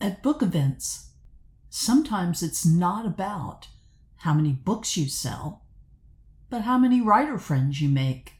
at 0.00 0.22
book 0.22 0.40
events. 0.40 1.10
Sometimes 1.68 2.42
it's 2.42 2.64
not 2.64 3.04
about 3.04 3.68
how 4.16 4.32
many 4.32 4.52
books 4.52 4.96
you 4.96 5.08
sell, 5.08 5.62
but 6.48 6.62
how 6.62 6.78
many 6.78 7.02
writer 7.02 7.38
friends 7.38 7.80
you 7.82 7.88
make. 7.88 8.32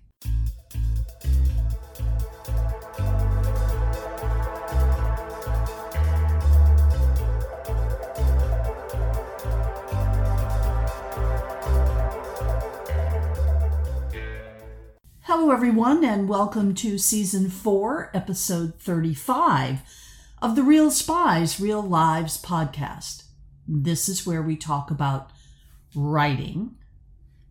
Hello, 15.23 15.51
everyone, 15.53 16.05
and 16.05 16.29
welcome 16.29 16.75
to 16.75 16.97
season 16.97 17.51
four, 17.51 18.11
episode 18.15 18.75
35 18.77 19.83
of 20.43 20.57
the 20.57 20.63
Real 20.63 20.91
Spies, 20.91 21.61
Real 21.61 21.83
Lives 21.83 22.43
podcast. 22.43 23.25
This 23.69 24.09
is 24.09 24.27
where 24.27 24.43
we 24.43 24.57
talk 24.57 24.91
about 24.91 25.31
writing, 25.95 26.77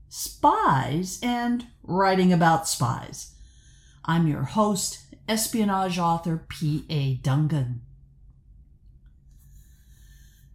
spies, 0.08 1.20
and 1.22 1.68
writing 1.84 2.34
about 2.34 2.68
spies. 2.68 3.36
I'm 4.06 4.28
your 4.28 4.44
host, 4.44 5.06
espionage 5.28 6.00
author 6.00 6.46
P.A. 6.50 7.16
Duncan. 7.16 7.82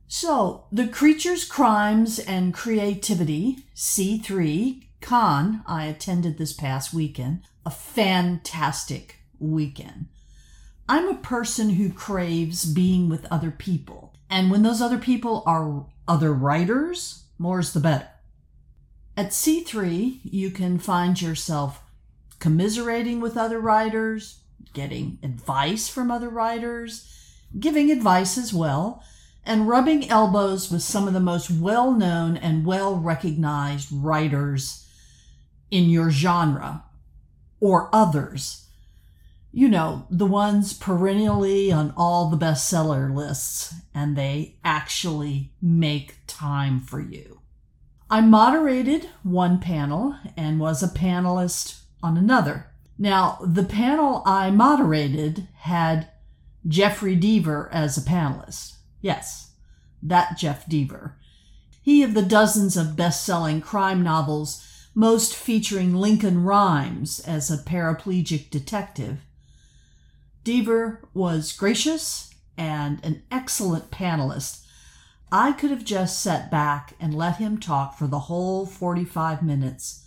So, 0.09 0.66
The 0.73 0.89
Creatures, 0.89 1.45
Crimes, 1.45 2.19
and 2.19 2.53
Creativity, 2.53 3.59
C3, 3.77 4.83
Con, 5.01 5.62
I 5.66 5.84
attended 5.84 6.39
this 6.39 6.53
past 6.53 6.92
weekend. 6.92 7.42
A 7.64 7.70
fantastic 7.70 9.20
weekend. 9.39 10.06
I'm 10.86 11.08
a 11.08 11.14
person 11.14 11.70
who 11.70 11.90
craves 11.90 12.66
being 12.66 13.08
with 13.08 13.27
other 13.30 13.50
people. 13.50 14.12
And 14.28 14.50
when 14.50 14.62
those 14.62 14.82
other 14.82 14.98
people 14.98 15.42
are 15.46 15.86
other 16.06 16.32
writers, 16.32 17.24
more's 17.38 17.72
the 17.72 17.80
better. 17.80 18.08
At 19.16 19.30
C3, 19.30 20.20
you 20.24 20.50
can 20.50 20.78
find 20.78 21.20
yourself 21.20 21.82
commiserating 22.38 23.20
with 23.20 23.38
other 23.38 23.58
writers, 23.60 24.40
getting 24.74 25.18
advice 25.22 25.88
from 25.88 26.10
other 26.10 26.28
writers, 26.28 27.08
giving 27.58 27.90
advice 27.90 28.36
as 28.36 28.52
well, 28.52 29.02
and 29.46 29.68
rubbing 29.68 30.10
elbows 30.10 30.70
with 30.70 30.82
some 30.82 31.06
of 31.06 31.14
the 31.14 31.20
most 31.20 31.50
well 31.50 31.92
known 31.92 32.36
and 32.36 32.66
well 32.66 32.96
recognized 32.96 33.88
writers 33.90 34.86
in 35.70 35.88
your 35.88 36.10
genre 36.10 36.84
or 37.60 37.88
others 37.92 38.64
you 39.56 39.69
know, 39.69 40.05
the 40.10 40.27
ones 40.27 40.72
perennially 40.72 41.70
on 41.70 41.94
all 41.97 42.28
the 42.28 42.36
bestseller 42.36 43.14
lists, 43.14 43.72
and 43.94 44.16
they 44.16 44.56
actually 44.64 45.52
make 45.62 46.16
time 46.27 46.80
for 46.80 47.00
you. 47.00 47.41
I 48.11 48.20
moderated 48.20 49.08
one 49.22 49.61
panel 49.61 50.16
and 50.36 50.58
was 50.58 50.83
a 50.83 50.88
panelist 50.88 51.83
on 52.02 52.16
another. 52.16 52.66
Now, 52.98 53.38
the 53.46 53.62
panel 53.62 54.24
I 54.27 54.50
moderated 54.50 55.46
had 55.58 56.08
Jeffrey 56.66 57.16
Deaver 57.16 57.68
as 57.70 57.96
a 57.96 58.02
panelist. 58.02 58.78
Yes, 59.00 59.52
that 60.02 60.36
Jeff 60.36 60.66
Deaver. 60.66 61.12
He 61.80 62.02
of 62.02 62.14
the 62.14 62.22
dozens 62.22 62.77
of 62.77 62.96
best 62.96 63.24
selling 63.24 63.61
crime 63.61 64.02
novels, 64.02 64.66
most 64.96 65.33
featuring 65.33 65.94
Lincoln 65.94 66.42
Rhymes 66.42 67.20
as 67.20 67.52
a 67.52 67.58
paraplegic 67.58 68.50
detective 68.50 69.20
Deaver 70.45 70.98
was 71.14 71.53
gracious 71.53 72.34
and 72.56 73.03
an 73.05 73.23
excellent 73.31 73.91
panelist. 73.91 74.64
I 75.33 75.52
could 75.52 75.70
have 75.70 75.85
just 75.85 76.20
sat 76.20 76.51
back 76.51 76.95
and 77.01 77.14
let 77.14 77.39
him 77.39 77.58
talk 77.58 77.98
for 77.98 78.07
the 78.07 78.20
whole 78.20 78.67
45 78.67 79.42
minutes, 79.42 80.05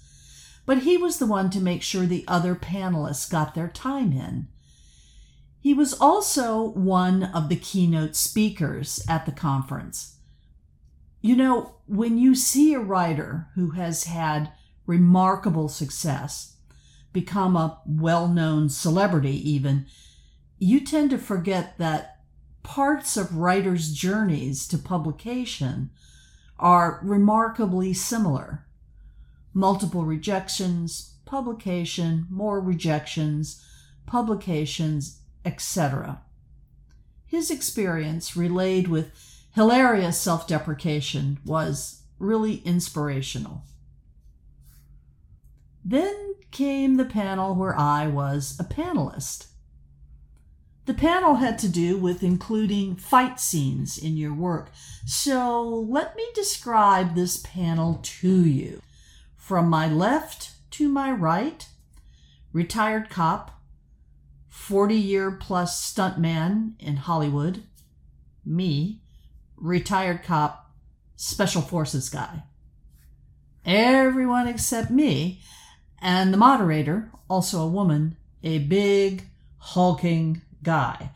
but 0.66 0.84
he 0.84 0.96
was 0.96 1.18
the 1.18 1.26
one 1.26 1.50
to 1.50 1.60
make 1.60 1.82
sure 1.82 2.06
the 2.06 2.24
other 2.28 2.56
panelists 2.56 3.30
got 3.30 3.56
their 3.56 3.68
time 3.68 4.14
in. 4.14 4.48
He 5.60 5.74
was 5.74 5.94
also 5.94 6.70
one 6.70 7.24
of 7.24 7.50
the 7.50 7.56
keynote 7.56 8.16
speakers 8.16 9.04
at 9.10 9.26
the 9.26 9.32
conference. 9.32 10.18
You 11.20 11.36
know, 11.36 11.76
when 11.88 12.18
you 12.18 12.36
see 12.36 12.74
a 12.74 12.80
writer 12.80 13.48
who 13.56 13.72
has 13.72 14.04
had 14.04 14.52
remarkable 14.86 15.68
success, 15.68 16.56
become 17.12 17.56
a 17.56 17.82
well 17.86 18.28
known 18.28 18.70
celebrity, 18.70 19.50
even, 19.50 19.88
you 20.60 20.80
tend 20.80 21.10
to 21.12 21.18
forget 21.18 21.78
that 21.78 22.22
parts 22.64 23.16
of 23.18 23.38
writers' 23.38 23.94
journeys 23.94 24.68
to 24.68 24.78
publication 24.78 25.90
are 26.60 27.00
remarkably 27.04 27.94
similar. 27.94 28.66
Multiple 29.54 30.06
rejections, 30.06 31.16
publication, 31.26 32.26
more 32.30 32.60
rejections, 32.60 33.64
publications, 34.06 35.22
etc. 35.46 36.22
His 37.26 37.52
experience, 37.52 38.36
relayed 38.36 38.88
with 38.88 39.12
hilarious 39.54 40.20
self 40.20 40.48
deprecation, 40.48 41.40
was 41.46 42.04
really 42.20 42.56
inspirational. 42.66 43.64
Then 45.86 46.36
came 46.52 46.98
the 46.98 47.06
panel 47.06 47.56
where 47.56 47.78
I 47.78 48.08
was 48.08 48.58
a 48.60 48.64
panelist. 48.64 49.48
The 50.88 50.94
panel 50.94 51.36
had 51.36 51.60
to 51.60 51.68
do 51.68 51.98
with 51.98 52.24
including 52.24 52.96
fight 52.96 53.42
scenes 53.42 53.98
in 53.98 54.16
your 54.16 54.34
work. 54.34 54.72
So 55.06 55.62
let 55.62 56.16
me 56.16 56.26
describe 56.34 57.14
this 57.14 57.36
panel 57.36 58.00
to 58.02 58.46
you. 58.46 58.82
From 59.36 59.70
my 59.70 59.90
left 59.90 60.52
to 60.72 60.88
my 60.88 61.12
right, 61.12 61.68
retired 62.54 63.10
cop, 63.10 63.62
40 64.48 64.96
year 64.96 65.30
plus 65.30 65.94
stuntman 65.94 66.80
in 66.80 66.96
Hollywood, 66.96 67.64
me, 68.46 69.02
retired 69.58 70.24
cop, 70.24 70.72
special 71.18 71.62
forces 71.62 72.08
guy. 72.08 72.44
Everyone 73.66 74.48
except 74.48 74.90
me, 74.90 75.42
and 76.02 76.34
the 76.34 76.38
moderator, 76.38 77.12
also 77.30 77.60
a 77.60 77.68
woman, 77.68 78.16
a 78.42 78.60
big, 78.60 79.26
hulking 79.58 80.44
guy. 80.68 81.12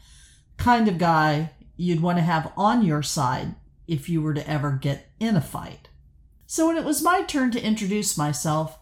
Kind 0.56 0.88
of 0.88 0.97
guy 0.97 1.51
you'd 1.75 2.01
want 2.01 2.17
to 2.17 2.23
have 2.23 2.53
on 2.56 2.85
your 2.85 3.03
side 3.03 3.53
if 3.85 4.07
you 4.07 4.22
were 4.22 4.34
to 4.34 4.50
ever 4.50 4.72
get 4.72 5.09
in 5.19 5.35
a 5.35 5.41
fight. 5.41 5.89
So 6.47 6.67
when 6.67 6.78
it 6.78 6.85
was 6.85 7.03
my 7.03 7.23
turn 7.23 7.51
to 7.51 7.62
introduce 7.62 8.17
myself, 8.17 8.79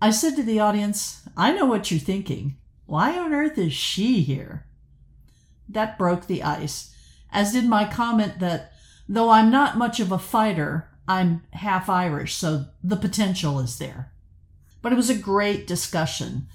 I 0.00 0.10
said 0.10 0.36
to 0.36 0.42
the 0.42 0.58
audience, 0.58 1.28
I 1.36 1.52
know 1.52 1.66
what 1.66 1.90
you're 1.90 2.00
thinking. 2.00 2.56
Why 2.86 3.18
on 3.18 3.34
earth 3.34 3.58
is 3.58 3.74
she 3.74 4.22
here? 4.22 4.64
That 5.68 5.98
broke 5.98 6.28
the 6.28 6.42
ice, 6.42 6.94
as 7.30 7.52
did 7.52 7.66
my 7.66 7.84
comment 7.84 8.38
that 8.38 8.72
though 9.06 9.28
I'm 9.28 9.50
not 9.50 9.76
much 9.76 10.00
of 10.00 10.10
a 10.10 10.18
fighter, 10.18 10.88
I'm 11.06 11.42
half 11.52 11.90
Irish, 11.90 12.34
so 12.34 12.66
the 12.82 12.96
potential 12.96 13.60
is 13.60 13.78
there. 13.78 14.12
But 14.80 14.92
it 14.92 14.96
was 14.96 15.10
a 15.10 15.14
great 15.14 15.66
discussion 15.66 16.48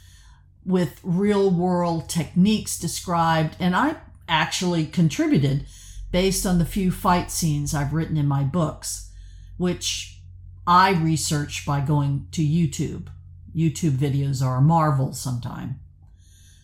with 0.65 0.99
real 1.03 1.49
world 1.49 2.09
techniques 2.09 2.77
described, 2.77 3.55
and 3.59 3.75
I 3.75 3.97
actually 4.27 4.85
contributed 4.85 5.65
based 6.11 6.45
on 6.45 6.59
the 6.59 6.65
few 6.65 6.91
fight 6.91 7.31
scenes 7.31 7.73
I've 7.73 7.93
written 7.93 8.17
in 8.17 8.27
my 8.27 8.43
books, 8.43 9.11
which 9.57 10.19
I 10.65 10.91
research 10.91 11.65
by 11.65 11.81
going 11.81 12.27
to 12.31 12.41
YouTube. 12.41 13.07
YouTube 13.55 13.97
videos 13.97 14.43
are 14.43 14.57
a 14.57 14.61
marvel 14.61 15.13
sometime. 15.13 15.79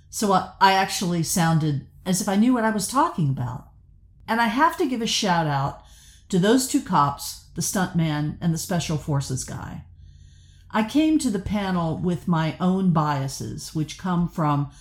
So 0.10 0.32
I 0.34 0.74
actually 0.74 1.24
sounded 1.24 1.88
as 2.06 2.22
if 2.22 2.30
I 2.30 2.36
knew 2.36 2.54
what 2.54 2.64
I 2.64 2.70
was 2.70 2.88
talking 2.88 3.30
about. 3.30 3.70
And 4.28 4.40
I 4.40 4.48
have 4.48 4.78
to 4.78 4.88
give 4.88 5.02
a 5.02 5.08
shout 5.08 5.48
out 5.48 5.84
to 6.30 6.40
those 6.40 6.68
two 6.68 6.82
cops, 6.82 7.46
the 7.56 7.62
stuntman 7.62 8.38
and 8.42 8.54
the 8.54 8.58
special 8.58 8.98
forces 8.98 9.44
guy. 9.44 9.84
I 10.76 10.84
came 10.84 11.20
to 11.20 11.30
the 11.30 11.40
panel 11.40 11.98
with 11.98 12.28
my 12.28 12.58
own 12.60 12.92
biases, 12.92 13.74
which 13.74 13.98
come 13.98 14.28
from 14.28 14.72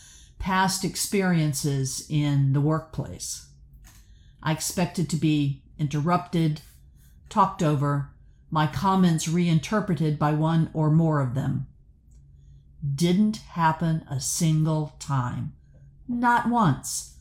past 0.41 0.85
experiences 0.85 2.05
in 2.11 2.52
the 2.52 2.61
workplace. 2.61 3.46
I 4.43 4.50
expected 4.50 5.08
to 5.11 5.17
be 5.17 5.62
interrupted, 5.79 6.62
talked 7.29 7.62
over, 7.62 8.11
my 8.50 8.67
comments 8.67 9.29
reinterpreted 9.29 10.19
by 10.19 10.32
one 10.32 10.69
or 10.75 10.91
more 10.91 11.20
of 11.20 11.37
them. 11.37 11.69
Didn't 12.96 13.37
happen 13.37 14.05
a 14.11 14.19
single 14.19 14.96
time. 14.99 15.52
Not 16.08 16.49
once. 16.49 17.14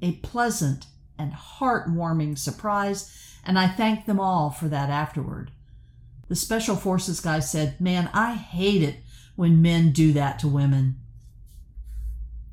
A 0.00 0.12
pleasant 0.12 0.86
and 1.18 1.32
heartwarming 1.32 2.38
surprise, 2.38 3.36
and 3.44 3.58
I 3.58 3.66
thanked 3.66 4.06
them 4.06 4.20
all 4.20 4.48
for 4.48 4.68
that 4.68 4.90
afterward. 4.90 5.50
The 6.32 6.36
special 6.36 6.76
forces 6.76 7.20
guy 7.20 7.40
said, 7.40 7.78
Man, 7.78 8.08
I 8.14 8.32
hate 8.32 8.82
it 8.82 9.00
when 9.36 9.60
men 9.60 9.92
do 9.92 10.14
that 10.14 10.38
to 10.38 10.48
women. 10.48 10.98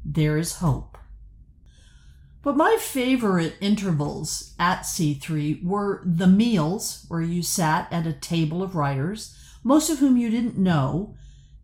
There 0.04 0.38
is 0.38 0.58
hope. 0.58 0.98
But 2.44 2.58
my 2.58 2.76
favorite 2.78 3.56
intervals 3.62 4.54
at 4.60 4.82
C3 4.82 5.64
were 5.64 6.02
the 6.04 6.28
meals 6.28 7.06
where 7.08 7.22
you 7.22 7.42
sat 7.42 7.88
at 7.90 8.06
a 8.06 8.12
table 8.12 8.62
of 8.62 8.76
writers, 8.76 9.34
most 9.64 9.90
of 9.90 10.00
whom 10.00 10.18
you 10.18 10.30
didn't 10.30 10.58
know, 10.58 11.16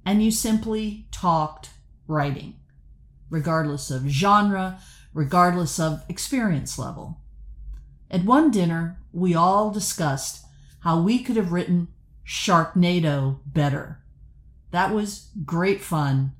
and 0.05 0.23
you 0.23 0.31
simply 0.31 1.09
talked 1.11 1.71
writing, 2.07 2.55
regardless 3.29 3.91
of 3.91 4.07
genre, 4.07 4.79
regardless 5.13 5.81
of 5.81 6.01
experience 6.07 6.79
level. 6.79 7.19
At 8.09 8.23
one 8.23 8.51
dinner, 8.51 8.99
we 9.11 9.35
all 9.35 9.69
discussed 9.69 10.45
how 10.79 11.01
we 11.01 11.21
could 11.21 11.35
have 11.35 11.51
written 11.51 11.89
Sharknado 12.25 13.39
better. 13.45 14.01
That 14.71 14.93
was 14.93 15.29
great 15.45 15.81
fun 15.81 16.33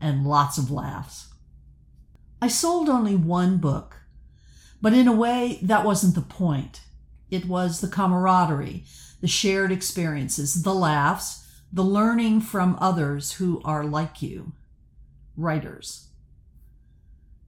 and 0.00 0.26
lots 0.26 0.58
of 0.58 0.70
laughs. 0.70 1.28
I 2.42 2.48
sold 2.48 2.88
only 2.88 3.14
one 3.14 3.58
book, 3.58 3.96
but 4.82 4.92
in 4.92 5.06
a 5.06 5.12
way, 5.12 5.58
that 5.62 5.84
wasn't 5.84 6.14
the 6.14 6.20
point. 6.22 6.80
It 7.30 7.46
was 7.46 7.80
the 7.80 7.88
camaraderie, 7.88 8.84
the 9.20 9.28
shared 9.28 9.70
experiences, 9.70 10.62
the 10.62 10.74
laughs, 10.74 11.46
the 11.72 11.84
learning 11.84 12.40
from 12.40 12.76
others 12.80 13.32
who 13.32 13.60
are 13.64 13.84
like 13.84 14.22
you, 14.22 14.52
writers. 15.36 16.08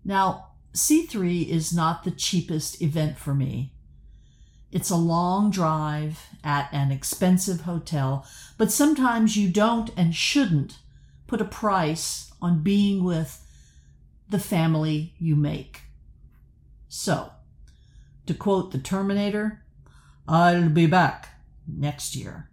Now, 0.04 0.52
C3 0.72 1.48
is 1.48 1.74
not 1.74 2.04
the 2.04 2.10
cheapest 2.10 2.80
event 2.80 3.18
for 3.18 3.34
me. 3.34 3.72
It's 4.72 4.88
a 4.88 4.96
long 4.96 5.50
drive 5.50 6.26
at 6.42 6.72
an 6.72 6.90
expensive 6.90 7.60
hotel, 7.60 8.26
but 8.56 8.72
sometimes 8.72 9.36
you 9.36 9.50
don't 9.50 9.90
and 9.98 10.14
shouldn't 10.14 10.78
put 11.26 11.42
a 11.42 11.44
price 11.44 12.32
on 12.40 12.62
being 12.62 13.04
with 13.04 13.46
the 14.28 14.38
family 14.38 15.14
you 15.18 15.36
make. 15.36 15.82
So, 16.88 17.32
to 18.26 18.32
quote 18.32 18.72
the 18.72 18.78
Terminator, 18.78 19.62
I'll 20.26 20.70
be 20.70 20.86
back 20.86 21.28
next 21.66 22.16
year. 22.16 22.48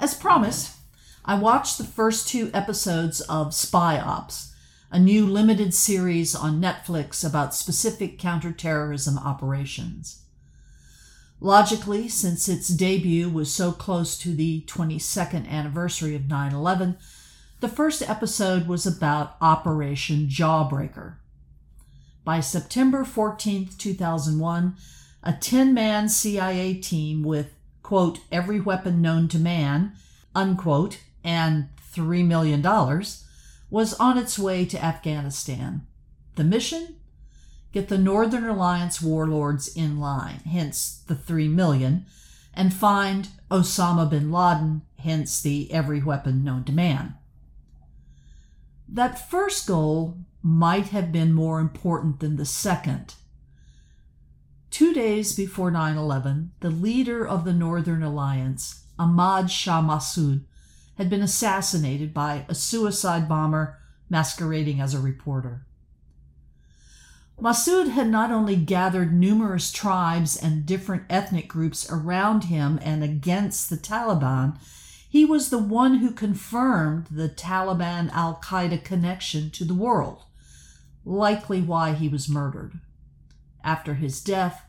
As 0.00 0.14
promised, 0.14 0.76
I 1.24 1.34
watched 1.34 1.76
the 1.76 1.84
first 1.84 2.28
two 2.28 2.50
episodes 2.54 3.20
of 3.22 3.54
Spy 3.54 3.98
Ops, 4.00 4.51
a 4.92 4.98
new 4.98 5.26
limited 5.26 5.72
series 5.72 6.34
on 6.34 6.60
Netflix 6.60 7.26
about 7.26 7.54
specific 7.54 8.18
counterterrorism 8.18 9.16
operations. 9.16 10.20
Logically, 11.40 12.08
since 12.08 12.46
its 12.46 12.68
debut 12.68 13.30
was 13.30 13.52
so 13.52 13.72
close 13.72 14.18
to 14.18 14.34
the 14.34 14.60
22nd 14.66 15.48
anniversary 15.48 16.14
of 16.14 16.28
9 16.28 16.52
11, 16.52 16.98
the 17.60 17.70
first 17.70 18.06
episode 18.08 18.68
was 18.68 18.86
about 18.86 19.36
Operation 19.40 20.28
Jawbreaker. 20.28 21.14
By 22.22 22.40
September 22.40 23.02
14, 23.02 23.70
2001, 23.78 24.76
a 25.22 25.32
10 25.32 25.72
man 25.72 26.10
CIA 26.10 26.74
team 26.74 27.22
with, 27.22 27.54
quote, 27.82 28.20
every 28.30 28.60
weapon 28.60 29.00
known 29.00 29.26
to 29.28 29.38
man, 29.38 29.94
unquote, 30.34 31.00
and 31.24 31.70
$3 31.94 32.26
million 32.26 32.60
was 33.72 33.94
on 33.94 34.18
its 34.18 34.38
way 34.38 34.66
to 34.66 34.84
Afghanistan. 34.84 35.86
The 36.34 36.44
mission? 36.44 36.96
Get 37.72 37.88
the 37.88 37.96
Northern 37.96 38.44
Alliance 38.44 39.00
warlords 39.00 39.66
in 39.74 39.98
line, 39.98 40.40
hence 40.40 41.02
the 41.06 41.14
3 41.14 41.48
million, 41.48 42.04
and 42.52 42.74
find 42.74 43.28
Osama 43.50 44.10
bin 44.10 44.30
Laden, 44.30 44.82
hence 44.98 45.40
the 45.40 45.72
every 45.72 46.02
weapon 46.02 46.44
known 46.44 46.64
to 46.64 46.72
man. 46.72 47.14
That 48.86 49.30
first 49.30 49.66
goal 49.66 50.18
might 50.42 50.88
have 50.88 51.10
been 51.10 51.32
more 51.32 51.58
important 51.58 52.20
than 52.20 52.36
the 52.36 52.44
second. 52.44 53.14
Two 54.70 54.92
days 54.92 55.34
before 55.34 55.70
9 55.70 55.96
11, 55.96 56.52
the 56.60 56.68
leader 56.68 57.26
of 57.26 57.46
the 57.46 57.54
Northern 57.54 58.02
Alliance, 58.02 58.84
Ahmad 58.98 59.50
Shah 59.50 59.80
Massoud, 59.80 60.44
had 60.96 61.08
been 61.08 61.22
assassinated 61.22 62.12
by 62.12 62.44
a 62.48 62.54
suicide 62.54 63.28
bomber 63.28 63.78
masquerading 64.08 64.80
as 64.80 64.94
a 64.94 65.00
reporter. 65.00 65.64
Massoud 67.40 67.88
had 67.88 68.08
not 68.08 68.30
only 68.30 68.54
gathered 68.54 69.12
numerous 69.12 69.72
tribes 69.72 70.36
and 70.36 70.64
different 70.64 71.04
ethnic 71.10 71.48
groups 71.48 71.90
around 71.90 72.44
him 72.44 72.78
and 72.82 73.02
against 73.02 73.68
the 73.68 73.76
Taliban, 73.76 74.56
he 75.08 75.24
was 75.24 75.50
the 75.50 75.58
one 75.58 75.96
who 75.96 76.12
confirmed 76.12 77.06
the 77.10 77.28
Taliban 77.28 78.10
Al 78.12 78.36
Qaeda 78.36 78.84
connection 78.84 79.50
to 79.50 79.64
the 79.64 79.74
world, 79.74 80.22
likely 81.04 81.60
why 81.60 81.94
he 81.94 82.08
was 82.08 82.28
murdered. 82.28 82.78
After 83.64 83.94
his 83.94 84.22
death, 84.22 84.62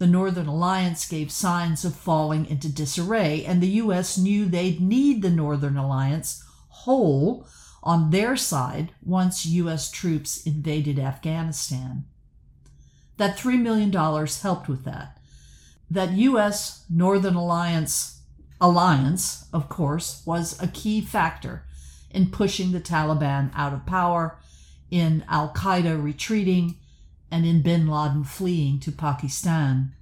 the 0.00 0.06
Northern 0.06 0.46
Alliance 0.46 1.06
gave 1.06 1.30
signs 1.30 1.84
of 1.84 1.94
falling 1.94 2.46
into 2.46 2.72
disarray, 2.72 3.44
and 3.44 3.62
the 3.62 3.68
U.S. 3.82 4.16
knew 4.16 4.46
they'd 4.46 4.80
need 4.80 5.20
the 5.20 5.28
Northern 5.28 5.76
Alliance 5.76 6.42
whole 6.68 7.46
on 7.82 8.10
their 8.10 8.34
side 8.34 8.92
once 9.04 9.44
U.S. 9.44 9.90
troops 9.90 10.42
invaded 10.46 10.98
Afghanistan. 10.98 12.06
That 13.18 13.36
$3 13.36 13.60
million 13.60 13.92
helped 13.92 14.70
with 14.70 14.86
that. 14.86 15.18
That 15.90 16.12
U.S. 16.12 16.86
Northern 16.88 17.34
Alliance 17.34 18.22
alliance, 18.58 19.48
of 19.52 19.68
course, 19.68 20.22
was 20.24 20.58
a 20.62 20.68
key 20.68 21.02
factor 21.02 21.66
in 22.10 22.30
pushing 22.30 22.72
the 22.72 22.80
Taliban 22.80 23.50
out 23.54 23.74
of 23.74 23.84
power, 23.84 24.38
in 24.90 25.26
Al 25.28 25.52
Qaeda 25.52 26.02
retreating, 26.02 26.76
and 27.30 27.46
in 27.46 27.62
bin 27.62 27.86
Laden 27.86 28.24
fleeing 28.24 28.80
to 28.80 28.92
Pakistan. 28.92 29.94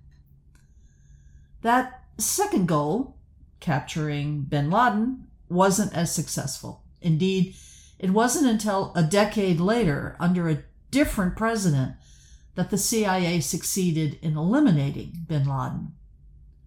That 1.63 2.05
second 2.17 2.67
goal, 2.67 3.17
capturing 3.61 4.43
bin 4.43 4.71
Laden, 4.71 5.27
wasn't 5.49 5.95
as 5.95 6.15
successful. 6.15 6.83
Indeed, 7.01 7.55
it 7.99 8.11
wasn't 8.11 8.49
until 8.49 8.93
a 8.95 9.03
decade 9.03 9.61
later, 9.61 10.17
under 10.21 10.49
a 10.49 10.63
different 10.91 11.37
president, 11.37 11.95
that 12.55 12.71
the 12.71 12.79
CIA 12.79 13.41
succeeded 13.41 14.19
in 14.23 14.37
eliminating 14.37 15.25
bin 15.27 15.45
Laden. 15.45 15.93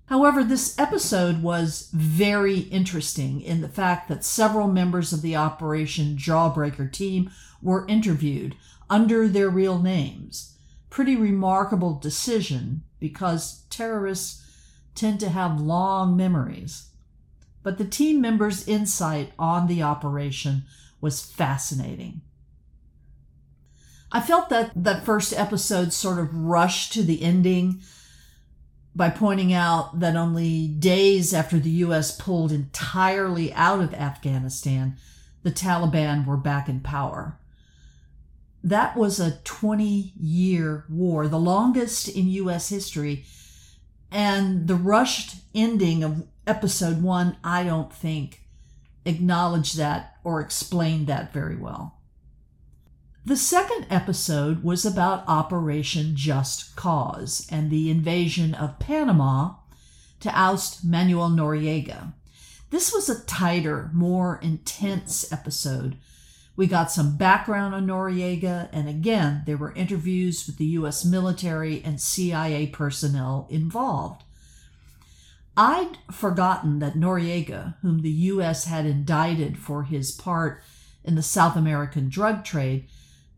However, 0.07 0.43
this 0.43 0.77
episode 0.77 1.41
was 1.41 1.89
very 1.93 2.59
interesting 2.59 3.39
in 3.39 3.61
the 3.61 3.69
fact 3.69 4.09
that 4.09 4.25
several 4.25 4.67
members 4.67 5.13
of 5.13 5.21
the 5.21 5.37
Operation 5.37 6.17
Jawbreaker 6.17 6.91
team 6.91 7.31
were 7.61 7.87
interviewed 7.87 8.55
under 8.89 9.29
their 9.29 9.49
real 9.49 9.79
names. 9.79 10.50
Pretty 10.91 11.15
remarkable 11.15 11.95
decision 11.95 12.83
because 12.99 13.63
terrorists 13.71 14.45
tend 14.93 15.19
to 15.21 15.29
have 15.29 15.59
long 15.59 16.15
memories. 16.15 16.89
But 17.63 17.79
the 17.79 17.85
team 17.85 18.21
members' 18.21 18.67
insight 18.67 19.33
on 19.39 19.65
the 19.65 19.81
operation 19.81 20.65
was 20.99 21.25
fascinating. 21.25 22.21
I 24.11 24.19
felt 24.19 24.49
that 24.49 24.71
that 24.75 25.05
first 25.05 25.33
episode 25.33 25.93
sort 25.93 26.19
of 26.19 26.35
rushed 26.35 26.91
to 26.93 27.03
the 27.03 27.23
ending 27.23 27.81
by 28.93 29.09
pointing 29.09 29.53
out 29.53 30.01
that 30.01 30.17
only 30.17 30.67
days 30.67 31.33
after 31.33 31.57
the 31.57 31.69
U.S. 31.69 32.15
pulled 32.15 32.51
entirely 32.51 33.53
out 33.53 33.79
of 33.79 33.93
Afghanistan, 33.93 34.97
the 35.43 35.51
Taliban 35.51 36.25
were 36.25 36.37
back 36.37 36.67
in 36.67 36.81
power. 36.81 37.39
That 38.63 38.95
was 38.95 39.19
a 39.19 39.39
20 39.43 40.13
year 40.19 40.85
war, 40.89 41.27
the 41.27 41.39
longest 41.39 42.07
in 42.07 42.27
U.S. 42.27 42.69
history. 42.69 43.25
And 44.11 44.67
the 44.67 44.75
rushed 44.75 45.37
ending 45.55 46.03
of 46.03 46.27
episode 46.45 47.01
one, 47.01 47.37
I 47.43 47.63
don't 47.63 47.93
think, 47.93 48.41
acknowledged 49.05 49.77
that 49.77 50.17
or 50.23 50.41
explained 50.41 51.07
that 51.07 51.33
very 51.33 51.55
well. 51.55 51.97
The 53.23 53.37
second 53.37 53.85
episode 53.89 54.63
was 54.63 54.83
about 54.83 55.27
Operation 55.27 56.15
Just 56.15 56.75
Cause 56.75 57.47
and 57.51 57.69
the 57.69 57.91
invasion 57.91 58.55
of 58.55 58.79
Panama 58.79 59.55
to 60.21 60.31
oust 60.37 60.83
Manuel 60.83 61.29
Noriega. 61.29 62.13
This 62.71 62.91
was 62.91 63.09
a 63.09 63.23
tighter, 63.25 63.91
more 63.93 64.39
intense 64.41 65.31
episode. 65.31 65.97
We 66.61 66.67
got 66.67 66.91
some 66.91 67.17
background 67.17 67.73
on 67.73 67.87
Noriega, 67.87 68.69
and 68.71 68.87
again, 68.87 69.41
there 69.47 69.57
were 69.57 69.73
interviews 69.73 70.45
with 70.45 70.57
the 70.57 70.65
U.S. 70.77 71.03
military 71.03 71.81
and 71.83 71.99
CIA 71.99 72.67
personnel 72.67 73.47
involved. 73.49 74.21
I'd 75.57 75.97
forgotten 76.11 76.77
that 76.77 76.93
Noriega, 76.93 77.77
whom 77.81 78.03
the 78.03 78.11
U.S. 78.11 78.65
had 78.65 78.85
indicted 78.85 79.57
for 79.57 79.85
his 79.85 80.11
part 80.11 80.61
in 81.03 81.15
the 81.15 81.23
South 81.23 81.55
American 81.55 82.09
drug 82.09 82.45
trade, 82.45 82.87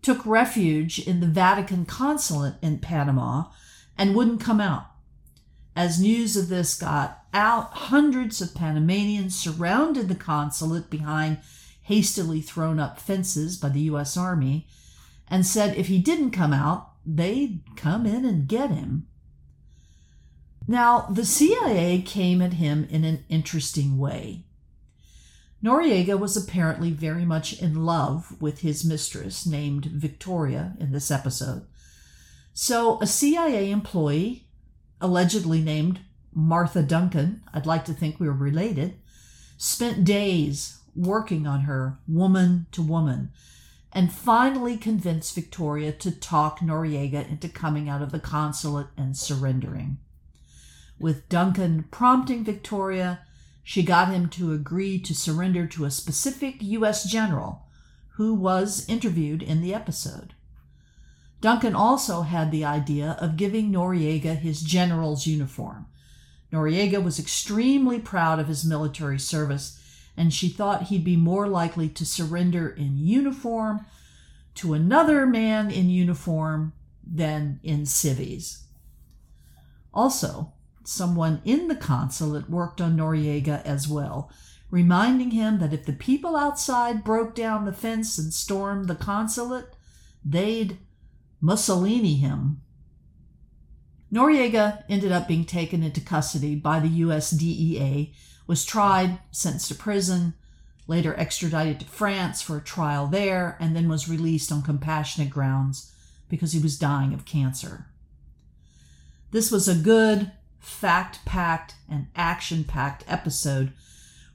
took 0.02 0.26
refuge 0.26 1.00
in 1.00 1.22
the 1.22 1.26
Vatican 1.26 1.86
consulate 1.86 2.56
in 2.62 2.80
Panama 2.80 3.46
and 3.98 4.16
wouldn't 4.16 4.42
come 4.42 4.60
out. 4.60 4.88
As 5.78 5.98
news 5.98 6.36
of 6.36 6.50
this 6.50 6.78
got 6.78 7.24
out, 7.34 7.72
hundreds 7.72 8.42
of 8.42 8.54
Panamanians 8.54 9.40
surrounded 9.40 10.10
the 10.10 10.16
consulate 10.16 10.90
behind 10.90 11.38
hastily 11.84 12.42
thrown 12.42 12.80
up 12.80 13.00
fences 13.00 13.58
by 13.58 13.70
the 13.70 13.82
U.S. 13.82 14.18
Army, 14.18 14.68
and 15.28 15.46
said 15.46 15.76
if 15.78 15.88
he 15.88 16.00
didn't 16.00 16.32
come 16.32 16.54
out, 16.54 16.92
they'd 17.06 17.62
come 17.76 18.06
in 18.06 18.26
and 18.26 18.48
get 18.48 18.72
him. 18.72 19.08
Now, 20.68 21.02
the 21.12 21.26
CIA 21.26 22.02
came 22.02 22.42
at 22.42 22.54
him 22.54 22.88
in 22.90 23.04
an 23.04 23.26
interesting 23.28 23.98
way. 23.98 24.46
Noriega 25.64 26.20
was 26.20 26.36
apparently 26.36 26.92
very 26.92 27.26
much 27.26 27.62
in 27.62 27.86
love 27.86 28.42
with 28.42 28.60
his 28.60 28.84
mistress, 28.84 29.46
named 29.46 29.86
Victoria 29.86 30.76
in 30.80 30.92
this 30.92 31.12
episode. 31.12 31.66
So, 32.54 33.00
a 33.02 33.08
CIA 33.08 33.72
employee, 33.72 34.48
allegedly 35.02 35.62
named 35.62 36.02
Martha 36.34 36.82
Duncan, 36.82 37.44
I'd 37.54 37.66
like 37.66 37.86
to 37.86 37.94
think 37.94 38.20
we 38.20 38.28
were 38.28 38.34
related, 38.34 38.96
spent 39.58 40.04
days 40.04 40.80
working 40.96 41.48
on 41.48 41.62
her 41.62 41.98
woman 42.08 42.68
to 42.72 42.82
woman 42.82 43.32
and 43.92 44.12
finally 44.12 44.76
convinced 44.76 45.36
Victoria 45.36 45.92
to 45.92 46.12
talk 46.12 46.60
Noriega 46.60 47.30
into 47.30 47.48
coming 47.48 47.88
out 47.88 48.02
of 48.02 48.12
the 48.12 48.20
consulate 48.20 48.88
and 48.98 49.16
surrendering. 49.16 49.98
With 51.00 51.30
Duncan 51.30 51.86
prompting 51.92 52.44
Victoria, 52.44 53.22
she 53.64 53.84
got 53.84 54.10
him 54.12 54.30
to 54.30 54.52
agree 54.52 55.00
to 55.00 55.14
surrender 55.14 55.68
to 55.68 55.86
a 55.86 55.92
specific 55.92 56.62
U.S. 56.62 57.04
general 57.04 57.66
who 58.16 58.34
was 58.34 58.88
interviewed 58.90 59.44
in 59.44 59.62
the 59.62 59.74
episode. 59.74 60.34
Duncan 61.40 61.76
also 61.76 62.22
had 62.22 62.52
the 62.52 62.66
idea 62.66 63.18
of 63.20 63.38
giving 63.38 63.72
Noriega 63.72 64.38
his 64.38 64.62
general's 64.62 65.28
uniform. 65.28 65.88
Noriega 66.52 67.04
was 67.04 67.20
extremely 67.20 68.00
proud 68.00 68.40
of 68.40 68.48
his 68.48 68.64
military 68.64 69.20
service, 69.20 69.80
and 70.16 70.34
she 70.34 70.50
thought 70.50 70.84
he'd 70.84 71.04
be 71.04 71.16
more 71.16 71.48
likely 71.48 71.90
to 71.90 72.06
surrender 72.06 72.70
in 72.70 72.98
uniform 72.98 73.86
to 74.56 74.74
another 74.74 75.26
man 75.26 75.72
in 75.72 75.90
uniform 75.90 76.74
than 77.06 77.60
in 77.64 77.86
civvies. 77.86 78.66
Also, 79.94 80.54
someone 80.84 81.42
in 81.46 81.68
the 81.68 81.76
consulate 81.76 82.50
worked 82.50 82.82
on 82.82 82.98
Noriega 82.98 83.64
as 83.64 83.88
well, 83.88 84.32
reminding 84.70 85.32
him 85.32 85.60
that 85.60 85.74
if 85.74 85.86
the 85.86 85.94
people 85.94 86.36
outside 86.36 87.04
broke 87.04 87.36
down 87.36 87.66
the 87.66 87.74
fence 87.74 88.18
and 88.18 88.34
stormed 88.34 88.88
the 88.88 88.96
consulate, 88.96 89.76
they'd 90.24 90.78
Mussolini 91.42 92.16
him. 92.16 92.62
Noriega 94.12 94.84
ended 94.88 95.12
up 95.12 95.28
being 95.28 95.46
taken 95.46 95.82
into 95.84 96.00
custody 96.00 96.56
by 96.56 96.80
the 96.80 96.88
US 96.88 97.32
DEA, 97.32 98.14
was 98.48 98.66
tried, 98.66 99.20
sentenced 99.32 99.70
to 99.70 99.76
prison, 99.76 100.34
later 100.88 101.18
extradited 101.18 101.80
to 101.80 101.86
France 101.86 102.42
for 102.42 102.58
a 102.58 102.62
trial 102.62 103.08
there, 103.08 103.58
and 103.60 103.76
then 103.76 103.88
was 103.88 104.10
released 104.10 104.52
on 104.52 104.62
compassionate 104.62 105.30
grounds 105.30 105.92
because 106.30 106.54
he 106.54 106.60
was 106.60 106.80
dying 106.80 107.14
of 107.14 107.26
cancer. 107.26 107.88
This 109.32 109.52
was 109.52 109.68
a 109.68 109.76
good, 109.76 110.32
fact 110.60 111.26
packed, 111.26 111.76
and 111.90 112.08
action 112.16 112.64
packed 112.64 113.04
episode 113.08 113.72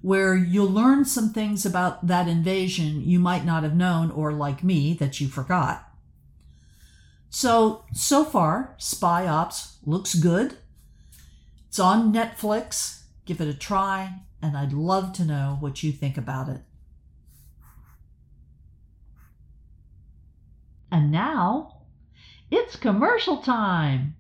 where 0.00 0.34
you'll 0.34 0.70
learn 0.70 1.04
some 1.04 1.32
things 1.32 1.66
about 1.66 2.06
that 2.06 2.28
invasion 2.28 3.02
you 3.02 3.18
might 3.18 3.44
not 3.44 3.62
have 3.62 3.74
known, 3.74 4.10
or 4.10 4.32
like 4.32 4.62
me, 4.62 4.94
that 4.94 5.20
you 5.20 5.28
forgot. 5.28 5.88
So, 7.30 7.84
so 7.92 8.24
far, 8.24 8.74
Spy 8.78 9.26
Ops 9.26 9.78
looks 9.84 10.14
good. 10.14 10.56
It's 11.68 11.78
on 11.78 12.12
Netflix. 12.12 12.97
Give 13.28 13.42
it 13.42 13.48
a 13.48 13.52
try, 13.52 14.22
and 14.40 14.56
I'd 14.56 14.72
love 14.72 15.12
to 15.12 15.24
know 15.26 15.58
what 15.60 15.82
you 15.82 15.92
think 15.92 16.16
about 16.16 16.48
it. 16.48 16.62
And 20.90 21.12
now, 21.12 21.82
it's 22.50 22.74
commercial 22.76 23.42
time. 23.42 24.16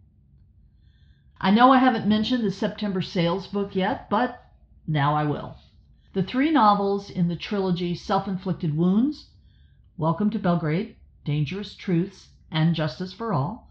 I 1.40 1.50
know 1.50 1.72
I 1.72 1.78
haven't 1.78 2.06
mentioned 2.06 2.44
the 2.44 2.50
September 2.50 3.00
sales 3.00 3.46
book 3.46 3.74
yet, 3.74 4.10
but 4.10 4.44
now 4.86 5.14
I 5.14 5.24
will. 5.24 5.56
The 6.12 6.22
three 6.22 6.50
novels 6.50 7.08
in 7.08 7.28
the 7.28 7.36
trilogy 7.36 7.94
Self 7.94 8.28
Inflicted 8.28 8.76
Wounds, 8.76 9.30
Welcome 9.96 10.28
to 10.32 10.38
Belgrade, 10.38 10.96
Dangerous 11.24 11.74
Truths, 11.74 12.28
and 12.50 12.74
Justice 12.74 13.14
for 13.14 13.32
All 13.32 13.70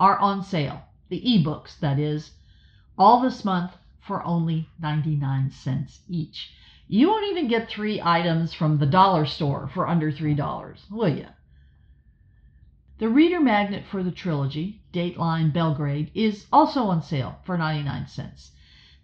are 0.00 0.18
on 0.18 0.42
sale. 0.42 0.84
The 1.10 1.20
ebooks, 1.20 1.78
that 1.78 1.98
is, 1.98 2.30
all 2.96 3.20
this 3.20 3.44
month 3.44 3.72
for 4.00 4.24
only 4.24 4.68
99 4.80 5.50
cents 5.50 6.00
each. 6.08 6.52
You 6.86 7.08
won't 7.08 7.30
even 7.30 7.48
get 7.48 7.68
three 7.68 8.00
items 8.00 8.54
from 8.54 8.78
the 8.78 8.86
dollar 8.86 9.26
store 9.26 9.68
for 9.68 9.86
under 9.86 10.10
$3, 10.10 10.90
will 10.90 11.08
you? 11.08 11.26
The 12.98 13.08
reader 13.08 13.40
magnet 13.40 13.84
for 13.84 14.02
the 14.02 14.10
trilogy, 14.10 14.80
Dateline 14.92 15.52
Belgrade, 15.52 16.10
is 16.14 16.46
also 16.52 16.84
on 16.84 17.02
sale 17.02 17.38
for 17.44 17.56
99 17.56 18.06
cents. 18.08 18.52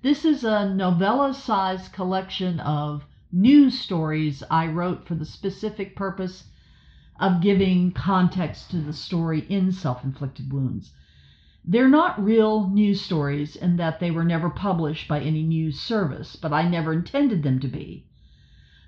This 0.03 0.25
is 0.25 0.45
a 0.45 0.69
novella 0.69 1.33
sized 1.33 1.93
collection 1.93 2.59
of 2.61 3.05
news 3.31 3.79
stories 3.79 4.43
I 4.51 4.67
wrote 4.67 5.07
for 5.07 5.15
the 5.15 5.25
specific 5.25 5.95
purpose 5.95 6.45
of 7.21 7.41
giving 7.41 7.93
context 7.93 8.71
to 8.71 8.79
the 8.79 8.93
story 8.93 9.41
in 9.49 9.73
Self 9.73 10.03
Inflicted 10.05 10.53
Wounds. 10.53 10.93
They're 11.67 11.89
not 11.89 12.23
real 12.23 12.69
news 12.69 13.01
stories 13.01 13.57
in 13.57 13.77
that 13.77 13.99
they 13.99 14.11
were 14.11 14.25
never 14.25 14.51
published 14.51 15.09
by 15.09 15.21
any 15.21 15.43
news 15.43 15.81
service, 15.81 16.37
but 16.37 16.53
I 16.53 16.69
never 16.69 16.93
intended 16.93 17.43
them 17.43 17.59
to 17.61 17.69
be. 17.69 18.05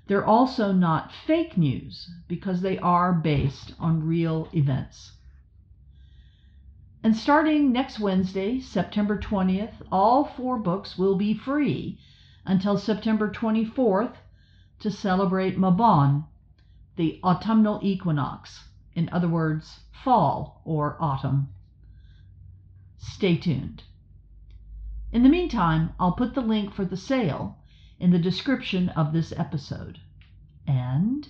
They're 0.05 0.23
also 0.23 0.71
not 0.71 1.11
fake 1.11 1.57
news 1.57 2.09
because 2.27 2.61
they 2.61 2.77
are 2.77 3.13
based 3.13 3.73
on 3.79 4.05
real 4.05 4.47
events. 4.53 5.13
And 7.03 7.17
starting 7.17 7.71
next 7.71 7.99
Wednesday, 7.99 8.59
September 8.59 9.17
20th, 9.17 9.81
all 9.91 10.25
four 10.25 10.59
books 10.59 10.99
will 10.99 11.15
be 11.15 11.33
free 11.33 11.97
until 12.45 12.77
September 12.77 13.27
24th 13.29 14.17
to 14.81 14.91
celebrate 14.91 15.57
Mabon, 15.57 16.25
the 16.95 17.19
autumnal 17.23 17.79
equinox, 17.81 18.69
in 18.93 19.09
other 19.11 19.27
words, 19.27 19.79
fall 19.91 20.61
or 20.63 20.95
autumn. 20.99 21.49
Stay 22.97 23.37
tuned. 23.37 23.83
In 25.11 25.23
the 25.23 25.29
meantime, 25.29 25.93
I'll 25.99 26.11
put 26.11 26.33
the 26.33 26.41
link 26.41 26.73
for 26.73 26.85
the 26.85 26.97
sale 26.97 27.57
in 27.99 28.11
the 28.11 28.19
description 28.19 28.89
of 28.89 29.13
this 29.13 29.31
episode. 29.35 29.99
And 30.67 31.29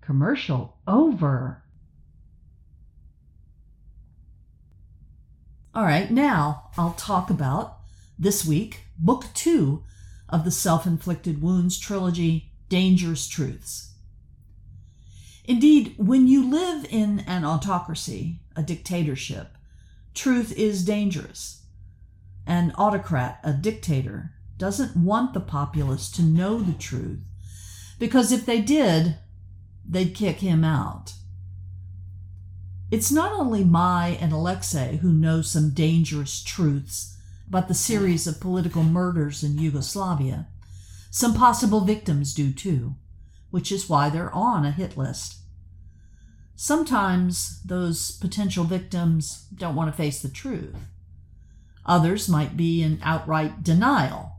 commercial 0.00 0.76
over. 0.88 1.62
All 5.72 5.84
right, 5.84 6.10
now 6.10 6.70
I'll 6.76 6.94
talk 6.94 7.30
about 7.30 7.78
this 8.18 8.44
week, 8.44 8.80
book 8.98 9.26
two 9.34 9.84
of 10.28 10.44
the 10.44 10.50
Self 10.50 10.84
Inflicted 10.84 11.40
Wounds 11.40 11.78
trilogy, 11.78 12.52
Dangerous 12.68 13.28
Truths. 13.28 13.92
Indeed, 15.44 15.94
when 15.96 16.26
you 16.26 16.48
live 16.48 16.86
in 16.90 17.20
an 17.20 17.44
autocracy, 17.44 18.40
a 18.56 18.62
dictatorship, 18.62 19.56
truth 20.14 20.52
is 20.56 20.84
dangerous. 20.84 21.62
An 22.46 22.72
autocrat, 22.76 23.40
a 23.44 23.52
dictator, 23.52 24.32
doesn't 24.56 24.96
want 24.96 25.34
the 25.34 25.40
populace 25.40 26.10
to 26.12 26.22
know 26.22 26.60
the 26.60 26.72
truth 26.72 27.20
because 27.98 28.32
if 28.32 28.46
they 28.46 28.60
did, 28.60 29.16
they'd 29.88 30.14
kick 30.14 30.38
him 30.38 30.64
out. 30.64 31.14
It's 32.90 33.12
not 33.12 33.32
only 33.32 33.64
Mai 33.64 34.18
and 34.20 34.32
Alexei 34.32 34.96
who 34.96 35.12
know 35.12 35.42
some 35.42 35.70
dangerous 35.70 36.42
truths 36.42 37.16
about 37.48 37.68
the 37.68 37.74
series 37.74 38.26
of 38.26 38.40
political 38.40 38.82
murders 38.82 39.44
in 39.44 39.58
Yugoslavia. 39.58 40.48
Some 41.10 41.34
possible 41.34 41.82
victims 41.82 42.34
do 42.34 42.52
too 42.52 42.96
which 43.50 43.72
is 43.72 43.88
why 43.88 44.08
they're 44.08 44.34
on 44.34 44.64
a 44.64 44.70
hit 44.70 44.96
list. 44.96 45.36
Sometimes 46.62 47.62
those 47.62 48.10
potential 48.10 48.64
victims 48.64 49.46
don't 49.54 49.74
want 49.74 49.90
to 49.90 49.96
face 49.96 50.20
the 50.20 50.28
truth. 50.28 50.76
Others 51.86 52.28
might 52.28 52.54
be 52.54 52.82
in 52.82 53.00
outright 53.02 53.64
denial. 53.64 54.32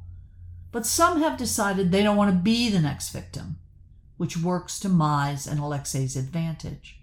But 0.71 0.85
some 0.85 1.19
have 1.19 1.35
decided 1.35 1.91
they 1.91 2.03
don't 2.03 2.17
want 2.17 2.29
to 2.29 2.39
be 2.39 2.69
the 2.69 2.79
next 2.79 3.09
victim, 3.09 3.57
which 4.17 4.37
works 4.37 4.79
to 4.81 4.87
Mai's 4.87 5.47
and 5.47 5.59
Alexei's 5.59 6.15
advantage. 6.15 7.01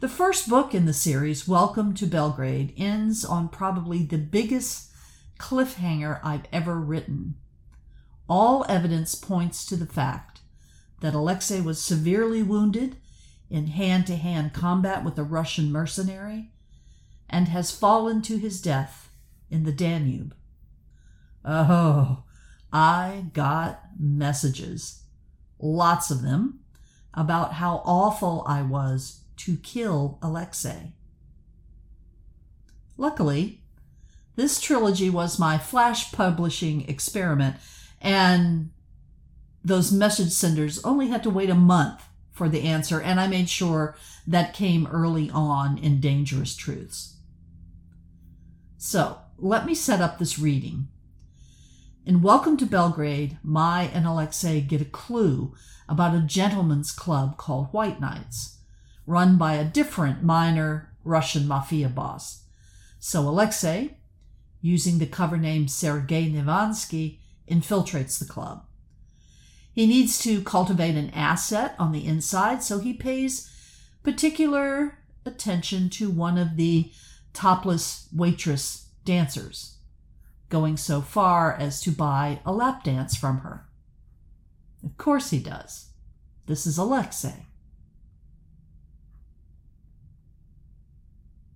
The 0.00 0.08
first 0.08 0.48
book 0.48 0.74
in 0.74 0.86
the 0.86 0.92
series, 0.92 1.46
Welcome 1.46 1.94
to 1.94 2.06
Belgrade, 2.06 2.74
ends 2.76 3.24
on 3.24 3.48
probably 3.48 4.02
the 4.02 4.18
biggest 4.18 4.90
cliffhanger 5.38 6.18
I've 6.24 6.46
ever 6.52 6.80
written. 6.80 7.36
All 8.28 8.66
evidence 8.68 9.14
points 9.14 9.64
to 9.66 9.76
the 9.76 9.86
fact 9.86 10.40
that 11.00 11.14
Alexei 11.14 11.60
was 11.60 11.80
severely 11.80 12.42
wounded 12.42 12.96
in 13.52 13.66
hand 13.66 14.06
to 14.06 14.16
hand 14.16 14.54
combat 14.54 15.04
with 15.04 15.18
a 15.18 15.22
Russian 15.22 15.70
mercenary 15.70 16.50
and 17.28 17.48
has 17.48 17.70
fallen 17.70 18.22
to 18.22 18.38
his 18.38 18.62
death 18.62 19.10
in 19.50 19.64
the 19.64 19.72
Danube. 19.72 20.34
Oh, 21.44 22.24
I 22.72 23.26
got 23.34 23.82
messages, 24.00 25.02
lots 25.58 26.10
of 26.10 26.22
them, 26.22 26.60
about 27.12 27.54
how 27.54 27.82
awful 27.84 28.42
I 28.46 28.62
was 28.62 29.24
to 29.36 29.58
kill 29.58 30.18
Alexei. 30.22 30.94
Luckily, 32.96 33.60
this 34.34 34.62
trilogy 34.62 35.10
was 35.10 35.38
my 35.38 35.58
flash 35.58 36.10
publishing 36.10 36.88
experiment, 36.88 37.56
and 38.00 38.70
those 39.62 39.92
message 39.92 40.32
senders 40.32 40.82
only 40.84 41.08
had 41.08 41.22
to 41.24 41.30
wait 41.30 41.50
a 41.50 41.54
month 41.54 42.02
for 42.42 42.48
the 42.48 42.62
answer, 42.62 43.00
and 43.00 43.20
I 43.20 43.28
made 43.28 43.48
sure 43.48 43.94
that 44.26 44.52
came 44.52 44.88
early 44.88 45.30
on 45.30 45.78
in 45.78 46.00
Dangerous 46.00 46.56
Truths. 46.56 47.18
So, 48.76 49.18
let 49.38 49.64
me 49.64 49.76
set 49.76 50.00
up 50.00 50.18
this 50.18 50.40
reading. 50.40 50.88
In 52.04 52.20
Welcome 52.20 52.56
to 52.56 52.66
Belgrade, 52.66 53.38
Mai 53.44 53.88
and 53.94 54.08
Alexei 54.08 54.60
get 54.60 54.80
a 54.80 54.84
clue 54.84 55.54
about 55.88 56.16
a 56.16 56.20
gentleman's 56.20 56.90
club 56.90 57.36
called 57.36 57.72
White 57.72 58.00
Knights, 58.00 58.58
run 59.06 59.38
by 59.38 59.54
a 59.54 59.62
different 59.62 60.24
minor 60.24 60.92
Russian 61.04 61.46
mafia 61.46 61.88
boss. 61.88 62.42
So 62.98 63.20
Alexei, 63.20 63.98
using 64.60 64.98
the 64.98 65.06
cover 65.06 65.36
name 65.36 65.68
Sergei 65.68 66.28
Nevansky, 66.28 67.20
infiltrates 67.48 68.18
the 68.18 68.24
club. 68.24 68.64
He 69.74 69.86
needs 69.86 70.18
to 70.22 70.42
cultivate 70.42 70.96
an 70.96 71.10
asset 71.10 71.74
on 71.78 71.92
the 71.92 72.06
inside, 72.06 72.62
so 72.62 72.78
he 72.78 72.92
pays 72.92 73.50
particular 74.02 74.98
attention 75.24 75.88
to 75.90 76.10
one 76.10 76.36
of 76.36 76.56
the 76.56 76.92
topless 77.32 78.08
waitress 78.14 78.88
dancers, 79.04 79.78
going 80.50 80.76
so 80.76 81.00
far 81.00 81.54
as 81.54 81.80
to 81.82 81.90
buy 81.90 82.40
a 82.44 82.52
lap 82.52 82.84
dance 82.84 83.16
from 83.16 83.38
her. 83.38 83.66
Of 84.84 84.98
course 84.98 85.30
he 85.30 85.38
does. 85.38 85.90
This 86.46 86.66
is 86.66 86.76
Alexei. 86.76 87.46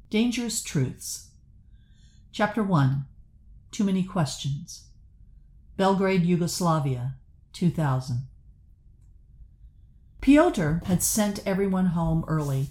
Dangerous 0.09 0.63
Truths. 0.63 1.31
Chapter 2.33 2.63
1 2.63 3.05
Too 3.73 3.85
Many 3.85 4.05
Questions. 4.05 4.85
Belgrade, 5.77 6.25
Yugoslavia, 6.25 7.17
2000. 7.57 8.27
Pyotr 10.21 10.83
had 10.85 11.03
sent 11.03 11.47
everyone 11.47 11.87
home 11.87 12.23
early. 12.29 12.69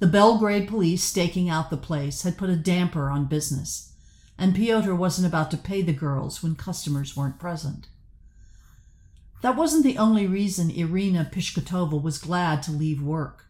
The 0.00 0.08
Belgrade 0.08 0.66
police 0.66 1.04
staking 1.04 1.48
out 1.48 1.70
the 1.70 1.76
place 1.76 2.22
had 2.22 2.36
put 2.36 2.50
a 2.50 2.56
damper 2.56 3.08
on 3.08 3.26
business, 3.26 3.92
and 4.36 4.52
Pyotr 4.52 4.96
wasn't 4.96 5.28
about 5.28 5.52
to 5.52 5.56
pay 5.56 5.80
the 5.80 5.92
girls 5.92 6.42
when 6.42 6.56
customers 6.56 7.16
weren't 7.16 7.38
present. 7.38 7.86
That 9.42 9.54
wasn't 9.54 9.84
the 9.84 9.98
only 9.98 10.26
reason 10.26 10.72
Irina 10.72 11.30
Pishkotova 11.32 12.02
was 12.02 12.18
glad 12.18 12.64
to 12.64 12.72
leave 12.72 13.00
work. 13.00 13.44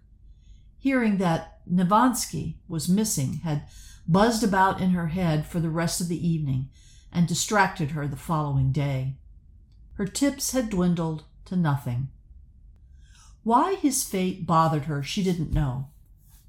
Hearing 0.76 1.16
that 1.18 1.60
Nevansky 1.66 2.56
was 2.68 2.86
missing 2.86 3.40
had 3.44 3.62
buzzed 4.06 4.44
about 4.44 4.82
in 4.82 4.90
her 4.90 5.06
head 5.06 5.46
for 5.46 5.58
the 5.58 5.70
rest 5.70 6.02
of 6.02 6.08
the 6.08 6.28
evening 6.28 6.68
and 7.10 7.26
distracted 7.26 7.92
her 7.92 8.06
the 8.06 8.16
following 8.16 8.72
day. 8.72 9.16
Her 9.94 10.06
tips 10.06 10.50
had 10.52 10.70
dwindled 10.70 11.24
to 11.44 11.56
nothing. 11.56 12.08
Why 13.42 13.74
his 13.76 14.02
fate 14.02 14.46
bothered 14.46 14.84
her, 14.84 15.02
she 15.02 15.22
didn't 15.22 15.52
know. 15.52 15.90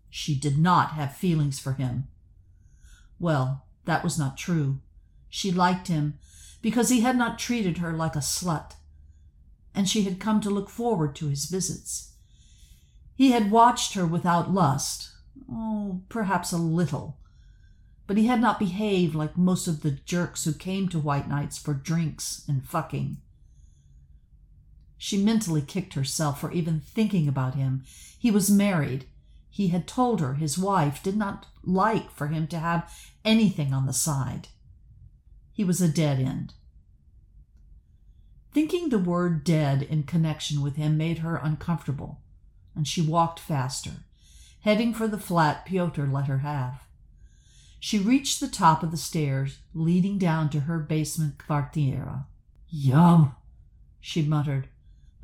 She 0.09 0.33
did 0.33 0.57
not 0.57 0.91
have 0.91 1.15
feelings 1.15 1.59
for 1.59 1.73
him. 1.73 2.07
Well, 3.19 3.65
that 3.85 4.03
was 4.03 4.17
not 4.17 4.37
true. 4.37 4.79
She 5.29 5.51
liked 5.51 5.89
him 5.89 6.17
because 6.61 6.89
he 6.89 7.01
had 7.01 7.17
not 7.17 7.37
treated 7.37 7.77
her 7.77 7.93
like 7.93 8.15
a 8.15 8.19
slut, 8.19 8.75
and 9.75 9.87
she 9.87 10.03
had 10.03 10.19
come 10.19 10.41
to 10.41 10.49
look 10.49 10.69
forward 10.69 11.15
to 11.17 11.27
his 11.27 11.45
visits. 11.45 12.13
He 13.13 13.31
had 13.31 13.51
watched 13.51 13.93
her 13.93 14.05
without 14.05 14.53
lust, 14.53 15.11
oh, 15.51 16.01
perhaps 16.09 16.51
a 16.51 16.57
little, 16.57 17.19
but 18.07 18.17
he 18.17 18.27
had 18.27 18.41
not 18.41 18.57
behaved 18.57 19.13
like 19.13 19.37
most 19.37 19.67
of 19.67 19.81
the 19.81 19.91
jerks 19.91 20.45
who 20.45 20.53
came 20.53 20.89
to 20.89 20.99
White 20.99 21.29
Knights 21.29 21.57
for 21.57 21.73
drinks 21.73 22.43
and 22.47 22.65
fucking. 22.65 23.17
She 25.05 25.23
mentally 25.23 25.61
kicked 25.61 25.93
herself 25.93 26.41
for 26.41 26.51
even 26.51 26.79
thinking 26.79 27.27
about 27.27 27.53
him. 27.53 27.83
He 28.17 28.31
was 28.31 28.49
married. 28.49 29.05
He 29.51 29.67
had 29.67 29.87
told 29.87 30.19
her 30.19 30.33
his 30.33 30.57
wife 30.57 31.03
did 31.03 31.15
not 31.15 31.45
like 31.63 32.09
for 32.09 32.29
him 32.29 32.47
to 32.47 32.57
have 32.57 32.91
anything 33.23 33.71
on 33.71 33.85
the 33.85 33.93
side. 33.93 34.47
He 35.53 35.63
was 35.63 35.79
a 35.79 35.87
dead 35.87 36.19
end. 36.19 36.55
Thinking 38.51 38.89
the 38.89 38.97
word 38.97 39.43
dead 39.43 39.83
in 39.83 40.05
connection 40.05 40.59
with 40.63 40.75
him 40.75 40.97
made 40.97 41.19
her 41.19 41.35
uncomfortable, 41.35 42.21
and 42.73 42.87
she 42.87 43.03
walked 43.03 43.39
faster, 43.39 44.05
heading 44.61 44.91
for 44.91 45.07
the 45.07 45.19
flat 45.19 45.67
Pyotr 45.67 46.07
let 46.07 46.25
her 46.25 46.39
have. 46.39 46.81
She 47.79 47.99
reached 47.99 48.39
the 48.39 48.47
top 48.47 48.81
of 48.81 48.89
the 48.89 48.97
stairs 48.97 49.59
leading 49.71 50.17
down 50.17 50.49
to 50.49 50.61
her 50.61 50.79
basement 50.79 51.37
kvartiera. 51.37 52.25
Yum, 52.69 53.35
she 54.01 54.23
muttered, 54.23 54.67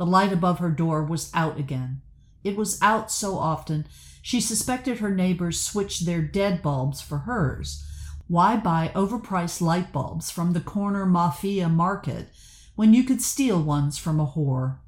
the 0.02 0.06
light 0.08 0.34
above 0.34 0.58
her 0.58 0.72
door 0.72 1.04
was 1.04 1.30
out 1.32 1.60
again. 1.60 2.02
It 2.44 2.58
was 2.58 2.82
out 2.82 3.12
so 3.12 3.38
often, 3.38 3.86
she 4.24 4.42
suspected 4.42 4.98
her 4.98 5.14
neighbors 5.14 5.62
switched 5.62 6.08
their 6.08 6.24
dead 6.24 6.64
bulbs 6.64 7.00
for 7.02 7.20
hers. 7.20 7.86
Why 8.28 8.58
buy 8.58 8.92
overpriced 8.96 9.62
light 9.62 9.92
bulbs 9.92 10.32
from 10.32 10.54
the 10.54 10.60
corner 10.60 11.06
mafia 11.06 11.70
market 11.70 12.30
when 12.76 12.96
you 12.96 13.04
could 13.04 13.22
steal 13.22 13.62
ones 13.62 14.00
from 14.00 14.20
a 14.20 14.26
whore? 14.26 14.80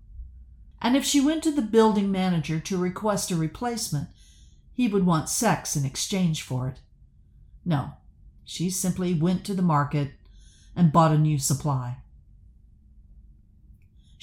And 0.81 0.97
if 0.97 1.05
she 1.05 1.21
went 1.21 1.43
to 1.43 1.51
the 1.51 1.61
building 1.61 2.11
manager 2.11 2.59
to 2.61 2.75
request 2.75 3.29
a 3.29 3.35
replacement, 3.35 4.07
he 4.73 4.87
would 4.87 5.05
want 5.05 5.29
sex 5.29 5.75
in 5.75 5.85
exchange 5.85 6.41
for 6.41 6.69
it. 6.69 6.79
No, 7.63 7.91
she 8.43 8.71
simply 8.71 9.13
went 9.13 9.45
to 9.45 9.53
the 9.53 9.61
market 9.61 10.13
and 10.75 10.91
bought 10.91 11.11
a 11.11 11.19
new 11.19 11.37
supply. 11.37 11.97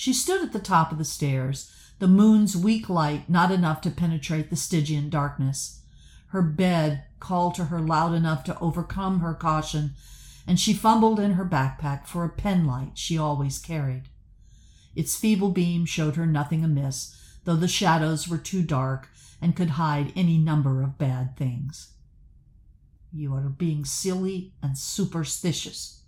She 0.01 0.15
stood 0.15 0.41
at 0.43 0.55
the 0.55 0.61
top 0.61 0.93
of 0.93 0.97
the 0.97 1.05
stairs, 1.05 1.71
the 1.99 2.09
moon's 2.09 2.57
weak 2.57 2.89
light 2.89 3.29
not 3.29 3.51
enough 3.51 3.83
to 3.83 3.91
penetrate 3.91 4.49
the 4.49 4.57
Stygian 4.57 5.11
darkness. 5.11 5.83
Her 6.29 6.41
bed 6.41 7.05
called 7.19 7.55
to 7.57 7.67
her 7.67 7.81
loud 7.81 8.15
enough 8.15 8.43
to 8.45 8.59
overcome 8.61 9.21
her 9.21 9.35
caution, 9.35 9.93
and 10.47 10.59
she 10.59 10.73
fumbled 10.73 11.21
in 11.21 11.33
her 11.33 11.45
backpack 11.45 12.07
for 12.07 12.25
a 12.25 12.31
penlight 12.31 12.93
she 12.95 13.19
always 13.19 13.59
carried. 13.59 14.05
Its 14.97 15.17
feeble 15.17 15.51
beam 15.51 15.85
showed 15.85 16.17
her 16.17 16.25
nothing 16.25 16.65
amiss, 16.65 17.15
though 17.45 17.57
the 17.57 17.69
shadows 17.69 18.27
were 18.27 18.39
too 18.39 18.63
dark 18.63 19.11
and 19.39 19.55
could 19.55 19.71
hide 19.73 20.15
any 20.17 20.39
number 20.39 20.81
of 20.81 20.97
bad 20.97 21.37
things. 21.37 21.91
You 23.13 23.35
are 23.35 23.51
being 23.51 23.85
silly 23.85 24.55
and 24.63 24.79
superstitious, 24.79 26.05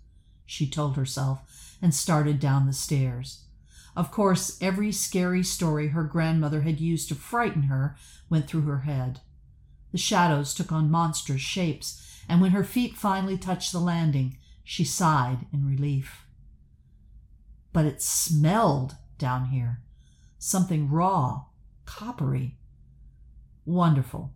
she 0.47 0.67
told 0.67 0.95
herself, 0.95 1.77
and 1.79 1.93
started 1.93 2.39
down 2.39 2.65
the 2.65 2.73
stairs. 2.73 3.42
Of 3.95 4.11
course, 4.11 4.57
every 4.61 4.91
scary 4.91 5.43
story 5.43 5.89
her 5.89 6.03
grandmother 6.03 6.61
had 6.61 6.79
used 6.79 7.09
to 7.09 7.15
frighten 7.15 7.63
her 7.63 7.95
went 8.29 8.47
through 8.47 8.61
her 8.61 8.79
head. 8.81 9.21
The 9.91 9.97
shadows 9.97 10.53
took 10.53 10.71
on 10.71 10.89
monstrous 10.89 11.41
shapes, 11.41 12.21
and 12.27 12.41
when 12.41 12.51
her 12.51 12.63
feet 12.63 12.95
finally 12.95 13.37
touched 13.37 13.71
the 13.71 13.79
landing, 13.79 14.37
she 14.63 14.83
sighed 14.83 15.45
in 15.53 15.67
relief. 15.67 16.25
But 17.71 17.85
it 17.85 18.01
smelled 18.01 18.95
down 19.17 19.45
here 19.49 19.81
something 20.39 20.89
raw, 20.89 21.45
coppery. 21.85 22.57
Wonderful. 23.65 24.33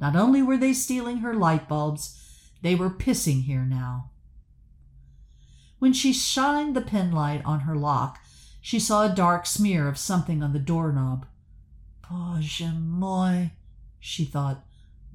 Not 0.00 0.16
only 0.16 0.42
were 0.42 0.56
they 0.56 0.72
stealing 0.72 1.18
her 1.18 1.34
light 1.34 1.68
bulbs, 1.68 2.18
they 2.62 2.74
were 2.74 2.88
pissing 2.88 3.42
here 3.42 3.66
now. 3.66 4.10
When 5.78 5.92
she 5.92 6.14
shined 6.14 6.74
the 6.74 6.80
penlight 6.80 7.42
on 7.44 7.60
her 7.60 7.76
lock, 7.76 8.20
she 8.61 8.79
saw 8.79 9.03
a 9.03 9.13
dark 9.13 9.45
smear 9.45 9.87
of 9.87 9.97
something 9.97 10.41
on 10.41 10.53
the 10.53 10.59
doorknob. 10.59 11.25
Bоже 12.09 12.71
moj, 12.73 13.51
she 13.99 14.25
thought, 14.25 14.65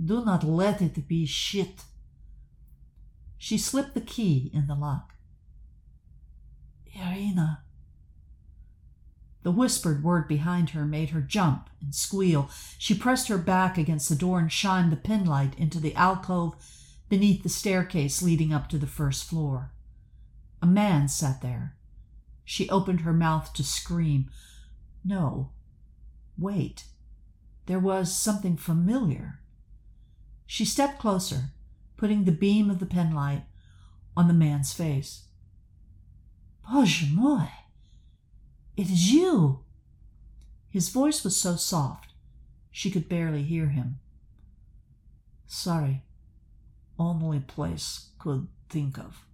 do 0.03 0.24
not 0.24 0.44
let 0.44 0.81
it 0.81 1.09
be 1.09 1.27
shit. 1.27 1.83
She 3.37 3.59
slipped 3.59 3.94
the 3.94 4.01
key 4.01 4.51
in 4.53 4.66
the 4.66 4.74
lock. 4.74 5.14
Irina. 6.94 7.62
The 9.42 9.51
whispered 9.53 10.03
word 10.03 10.29
behind 10.29 10.70
her 10.70 10.85
made 10.85 11.11
her 11.11 11.20
jump 11.20 11.70
and 11.81 11.94
squeal. 11.94 12.51
She 12.77 12.94
pressed 12.94 13.29
her 13.29 13.38
back 13.38 13.79
against 13.79 14.09
the 14.09 14.16
door 14.16 14.38
and 14.38 14.53
shined 14.53 14.92
the 14.92 14.96
penlight 14.96 15.57
into 15.57 15.81
the 15.81 15.94
alcove 15.94 16.55
beneath 17.09 17.42
the 17.42 17.48
staircase 17.48 18.20
leading 18.20 18.53
up 18.53 18.68
to 18.68 18.79
the 18.79 18.87
first 18.87 19.24
floor. 19.24 19.72
A 20.61 20.66
man 20.66 21.09
sat 21.09 21.40
there, 21.40 21.77
she 22.44 22.68
opened 22.70 23.03
her 23.03 23.12
mouth 23.12 23.53
to 23.55 23.62
scream. 23.62 24.31
No. 25.05 25.51
Wait. 26.38 26.85
There 27.66 27.79
was 27.79 28.16
something 28.16 28.57
familiar. 28.57 29.40
She 30.46 30.64
stepped 30.64 30.98
closer, 30.98 31.51
putting 31.96 32.24
the 32.24 32.33
beam 32.33 32.70
of 32.70 32.79
the 32.79 32.87
penlight 32.87 33.42
on 34.16 34.29
the 34.29 34.35
man's 34.35 34.72
face. 34.72 35.24
Bоже 36.70 37.07
moj! 37.07 37.51
It 38.77 38.90
is 38.90 39.12
you! 39.12 39.64
His 40.70 40.88
voice 40.88 41.24
was 41.24 41.38
so 41.38 41.57
soft, 41.57 42.12
she 42.70 42.90
could 42.90 43.09
barely 43.09 43.42
hear 43.42 43.68
him. 43.68 44.01
Sorry, 45.46 46.05
only 46.98 47.40
place 47.40 48.11
could 48.18 48.48
think 48.68 48.98
of. 48.98 49.24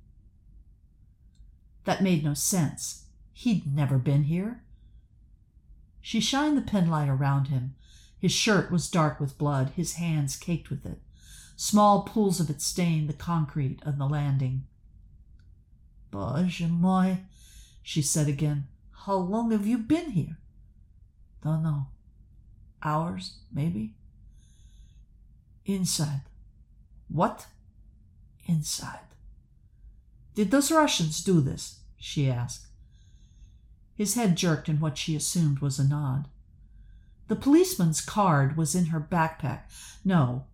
That 1.86 2.04
made 2.04 2.24
no 2.24 2.34
sense. 2.34 3.06
He'd 3.34 3.74
never 3.74 3.98
been 3.98 4.24
here. 4.24 4.63
She 6.02 6.20
shined 6.20 6.58
the 6.58 6.62
penlight 6.62 7.08
around 7.10 7.48
him. 7.48 7.76
His 8.18 8.32
shirt 8.32 8.72
was 8.72 8.89
dark 8.89 9.20
with 9.20 9.38
blood, 9.38 9.72
his 9.76 9.94
hands 9.94 10.36
caked 10.36 10.70
with 10.70 10.86
it. 10.86 11.00
Small 11.56 12.04
pools 12.04 12.39
of 12.39 12.50
it 12.50 12.62
stained 12.62 13.10
the 13.10 13.13
concrete 13.13 13.80
of 13.86 13.98
the 13.98 14.08
landing. 14.08 14.65
moi, 16.12 17.15
she 17.82 18.02
said 18.02 18.28
again. 18.28 18.68
How 19.06 19.15
long 19.15 19.52
have 19.52 19.65
you 19.65 19.78
been 19.78 20.12
here? 20.12 20.38
Don't 21.44 21.63
know. 21.63 21.88
Hours, 22.84 23.39
maybe? 23.54 23.96
Inside. 25.65 26.22
What? 27.08 27.48
Inside. 28.46 29.09
Did 30.39 30.52
those 30.52 30.71
Russians 30.71 31.21
do 31.21 31.41
this? 31.41 31.82
she 31.97 32.32
asked. 32.32 32.67
His 33.93 34.13
head 34.13 34.38
jerked 34.38 34.69
in 34.69 34.80
what 34.80 34.97
she 34.97 35.13
assumed 35.13 35.60
was 35.60 35.78
a 35.78 35.86
nod. 35.86 36.30
The 37.28 37.36
policeman's 37.36 37.99
card 37.99 38.56
was 38.56 38.73
in 38.73 38.86
her 38.86 39.02
backpack. 39.02 39.63
No, 40.06 40.45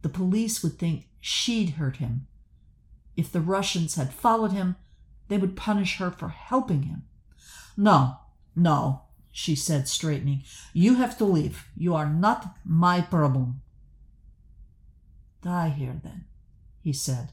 the 0.00 0.08
police 0.08 0.62
would 0.62 0.78
think 0.78 1.10
she'd 1.20 1.72
hurt 1.72 1.98
him. 1.98 2.28
If 3.14 3.30
the 3.30 3.42
Russians 3.42 3.96
had 3.96 4.14
followed 4.14 4.52
him, 4.52 4.76
they 5.28 5.36
would 5.36 5.54
punish 5.54 5.98
her 5.98 6.10
for 6.10 6.30
helping 6.30 6.84
him. 6.84 7.02
No, 7.76 8.20
no, 8.56 9.02
she 9.30 9.54
said, 9.54 9.86
straightening. 9.86 10.44
You 10.72 10.94
have 10.94 11.18
to 11.18 11.26
leave. 11.26 11.66
You 11.76 11.94
are 11.94 12.08
not 12.08 12.56
my 12.64 13.02
problem. 13.02 13.60
Die 15.42 15.68
here, 15.68 16.00
then, 16.02 16.24
he 16.80 16.94
said. 16.94 17.32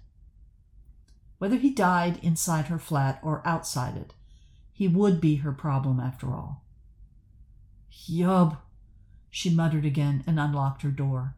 Whether 1.37 1.57
he 1.57 1.69
died 1.69 2.19
inside 2.23 2.65
her 2.65 2.79
flat 2.79 3.19
or 3.21 3.45
outside 3.45 3.95
it, 3.95 4.13
he 4.71 4.87
would 4.87 5.21
be 5.21 5.37
her 5.37 5.51
problem 5.51 5.99
after 5.99 6.33
all. 6.33 6.63
Yub, 8.07 8.57
she 9.29 9.49
muttered 9.49 9.85
again 9.85 10.23
and 10.25 10.39
unlocked 10.39 10.81
her 10.81 10.91
door. 10.91 11.35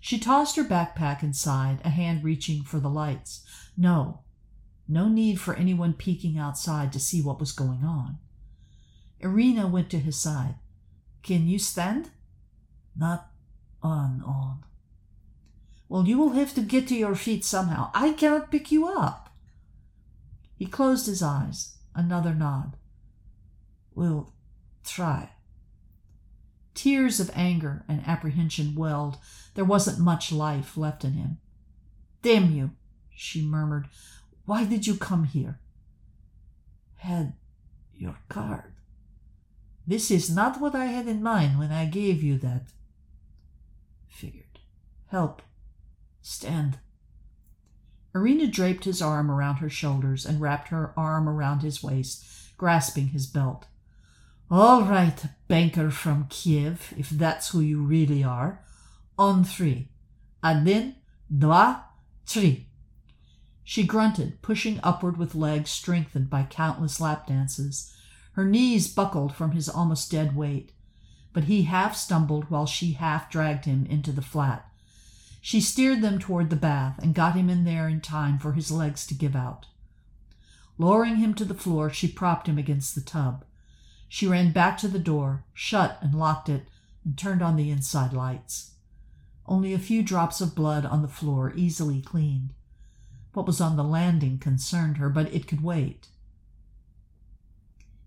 She 0.00 0.18
tossed 0.18 0.56
her 0.56 0.64
backpack 0.64 1.22
inside, 1.22 1.80
a 1.84 1.90
hand 1.90 2.24
reaching 2.24 2.62
for 2.62 2.80
the 2.80 2.90
lights. 2.90 3.44
No, 3.76 4.20
no 4.86 5.08
need 5.08 5.40
for 5.40 5.54
anyone 5.54 5.92
peeking 5.92 6.38
outside 6.38 6.92
to 6.92 7.00
see 7.00 7.20
what 7.20 7.40
was 7.40 7.52
going 7.52 7.84
on. 7.84 8.18
Irina 9.20 9.66
went 9.66 9.90
to 9.90 9.98
his 9.98 10.18
side. 10.18 10.54
Can 11.22 11.48
you 11.48 11.58
stand? 11.58 12.10
Not 12.96 13.28
on, 13.82 14.22
on. 14.24 14.64
Well, 15.88 16.06
you 16.06 16.18
will 16.18 16.30
have 16.30 16.54
to 16.54 16.60
get 16.60 16.86
to 16.88 16.94
your 16.94 17.14
feet 17.14 17.44
somehow. 17.44 17.90
I 17.94 18.12
cannot 18.12 18.50
pick 18.50 18.70
you 18.70 18.86
up. 18.86 19.30
He 20.56 20.66
closed 20.66 21.06
his 21.06 21.22
eyes. 21.22 21.76
Another 21.94 22.34
nod. 22.34 22.76
We'll 23.94 24.32
try. 24.84 25.30
Tears 26.74 27.18
of 27.18 27.30
anger 27.34 27.84
and 27.88 28.06
apprehension 28.06 28.74
welled. 28.74 29.18
There 29.54 29.64
wasn't 29.64 29.98
much 29.98 30.30
life 30.30 30.76
left 30.76 31.04
in 31.04 31.14
him. 31.14 31.38
Damn 32.22 32.52
you, 32.52 32.72
she 33.14 33.42
murmured. 33.42 33.88
Why 34.44 34.64
did 34.64 34.86
you 34.86 34.96
come 34.96 35.24
here? 35.24 35.58
Had 36.96 37.34
your 37.96 38.18
card. 38.28 38.74
This 39.86 40.10
is 40.10 40.30
not 40.30 40.60
what 40.60 40.74
I 40.74 40.86
had 40.86 41.08
in 41.08 41.22
mind 41.22 41.58
when 41.58 41.72
I 41.72 41.86
gave 41.86 42.22
you 42.22 42.38
that. 42.38 42.66
Figured. 44.06 44.60
Help. 45.06 45.42
Stand. 46.21 46.79
Irina 48.15 48.47
draped 48.47 48.85
his 48.85 49.01
arm 49.01 49.31
around 49.31 49.55
her 49.55 49.69
shoulders 49.69 50.25
and 50.25 50.39
wrapped 50.39 50.69
her 50.69 50.93
arm 50.95 51.27
around 51.27 51.61
his 51.61 51.83
waist, 51.83 52.25
grasping 52.57 53.07
his 53.07 53.25
belt. 53.25 53.65
All 54.51 54.83
right, 54.83 55.19
banker 55.47 55.89
from 55.89 56.27
Kiev, 56.29 56.93
if 56.95 57.09
that's 57.09 57.49
who 57.49 57.59
you 57.59 57.81
really 57.81 58.23
are. 58.23 58.63
On 59.17 59.43
three. 59.43 59.89
Один, 60.43 60.95
два, 61.35 61.85
три. 62.27 62.67
She 63.63 63.83
grunted, 63.83 64.41
pushing 64.41 64.79
upward 64.83 65.17
with 65.17 65.35
legs 65.35 65.71
strengthened 65.71 66.29
by 66.29 66.43
countless 66.43 66.99
lap 66.99 67.27
dances. 67.27 67.95
Her 68.33 68.45
knees 68.45 68.93
buckled 68.93 69.33
from 69.33 69.51
his 69.51 69.69
almost 69.69 70.11
dead 70.11 70.35
weight, 70.35 70.73
but 71.31 71.45
he 71.45 71.63
half 71.63 71.95
stumbled 71.95 72.49
while 72.49 72.65
she 72.65 72.93
half 72.93 73.31
dragged 73.31 73.65
him 73.65 73.85
into 73.85 74.11
the 74.11 74.21
flat. 74.21 74.66
She 75.48 75.62
steered 75.62 76.02
them 76.02 76.18
toward 76.18 76.50
the 76.50 76.56
bath 76.56 76.98
and 76.98 77.14
got 77.14 77.34
him 77.34 77.48
in 77.48 77.64
there 77.64 77.88
in 77.88 78.02
time 78.02 78.38
for 78.38 78.52
his 78.52 78.70
legs 78.70 79.06
to 79.06 79.14
give 79.14 79.34
out. 79.34 79.64
Lowering 80.76 81.16
him 81.16 81.32
to 81.32 81.44
the 81.46 81.54
floor, 81.54 81.88
she 81.88 82.06
propped 82.06 82.46
him 82.46 82.58
against 82.58 82.94
the 82.94 83.00
tub. 83.00 83.46
She 84.10 84.26
ran 84.26 84.52
back 84.52 84.76
to 84.76 84.88
the 84.88 84.98
door, 84.98 85.44
shut 85.54 85.96
and 86.02 86.14
locked 86.14 86.50
it, 86.50 86.68
and 87.02 87.16
turned 87.16 87.40
on 87.40 87.56
the 87.56 87.70
inside 87.70 88.12
lights. 88.12 88.72
Only 89.46 89.72
a 89.72 89.78
few 89.78 90.02
drops 90.02 90.42
of 90.42 90.54
blood 90.54 90.84
on 90.84 91.00
the 91.00 91.08
floor, 91.08 91.54
easily 91.56 92.02
cleaned. 92.02 92.52
What 93.32 93.46
was 93.46 93.58
on 93.58 93.76
the 93.76 93.82
landing 93.82 94.36
concerned 94.38 94.98
her, 94.98 95.08
but 95.08 95.32
it 95.32 95.48
could 95.48 95.62
wait. 95.62 96.08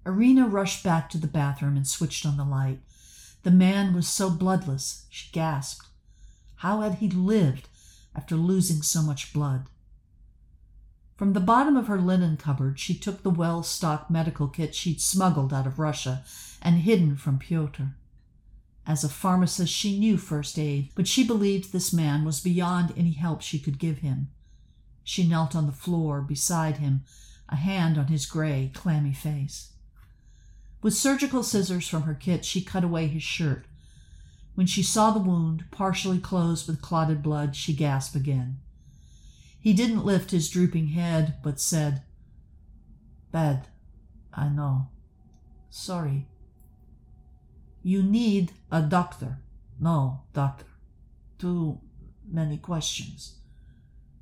Irina 0.05 0.47
rushed 0.47 0.83
back 0.83 1.09
to 1.09 1.17
the 1.17 1.25
bathroom 1.25 1.75
and 1.75 1.87
switched 1.87 2.23
on 2.23 2.37
the 2.37 2.45
light. 2.45 2.81
The 3.41 3.49
man 3.49 3.95
was 3.95 4.07
so 4.07 4.29
bloodless, 4.29 5.07
she 5.09 5.31
gasped. 5.31 5.87
How 6.61 6.81
had 6.81 6.95
he 6.99 7.09
lived 7.09 7.69
after 8.15 8.35
losing 8.35 8.83
so 8.83 9.01
much 9.01 9.33
blood? 9.33 9.65
From 11.15 11.33
the 11.33 11.39
bottom 11.39 11.75
of 11.75 11.87
her 11.87 11.99
linen 11.99 12.37
cupboard, 12.37 12.79
she 12.79 12.93
took 12.93 13.23
the 13.23 13.31
well 13.31 13.63
stocked 13.63 14.11
medical 14.11 14.47
kit 14.47 14.75
she'd 14.75 15.01
smuggled 15.01 15.51
out 15.51 15.65
of 15.65 15.79
Russia 15.79 16.23
and 16.61 16.81
hidden 16.81 17.15
from 17.15 17.39
Pyotr. 17.39 17.95
As 18.85 19.03
a 19.03 19.09
pharmacist, 19.09 19.73
she 19.73 19.97
knew 19.97 20.17
first 20.17 20.59
aid, 20.59 20.91
but 20.93 21.07
she 21.07 21.23
believed 21.23 21.71
this 21.71 21.91
man 21.91 22.25
was 22.25 22.39
beyond 22.39 22.93
any 22.95 23.13
help 23.13 23.41
she 23.41 23.57
could 23.57 23.79
give 23.79 23.97
him. 23.97 24.29
She 25.03 25.27
knelt 25.27 25.55
on 25.55 25.65
the 25.65 25.71
floor 25.71 26.21
beside 26.21 26.77
him, 26.77 27.01
a 27.49 27.55
hand 27.55 27.97
on 27.97 28.05
his 28.05 28.27
gray, 28.27 28.69
clammy 28.75 29.13
face. 29.13 29.71
With 30.83 30.93
surgical 30.93 31.41
scissors 31.41 31.87
from 31.87 32.03
her 32.03 32.13
kit, 32.13 32.45
she 32.45 32.61
cut 32.61 32.83
away 32.83 33.07
his 33.07 33.23
shirt. 33.23 33.65
When 34.55 34.67
she 34.67 34.83
saw 34.83 35.11
the 35.11 35.19
wound, 35.19 35.65
partially 35.71 36.19
closed 36.19 36.67
with 36.67 36.81
clotted 36.81 37.23
blood, 37.23 37.55
she 37.55 37.73
gasped 37.73 38.15
again. 38.15 38.59
He 39.59 39.73
didn't 39.73 40.05
lift 40.05 40.31
his 40.31 40.49
drooping 40.49 40.87
head, 40.87 41.35
but 41.43 41.59
said, 41.59 42.03
Bad, 43.31 43.67
I 44.33 44.49
know. 44.49 44.89
Sorry. 45.69 46.27
You 47.83 48.03
need 48.03 48.51
a 48.71 48.81
doctor. 48.81 49.39
No, 49.79 50.23
doctor. 50.33 50.65
Too 51.39 51.79
many 52.29 52.57
questions. 52.57 53.37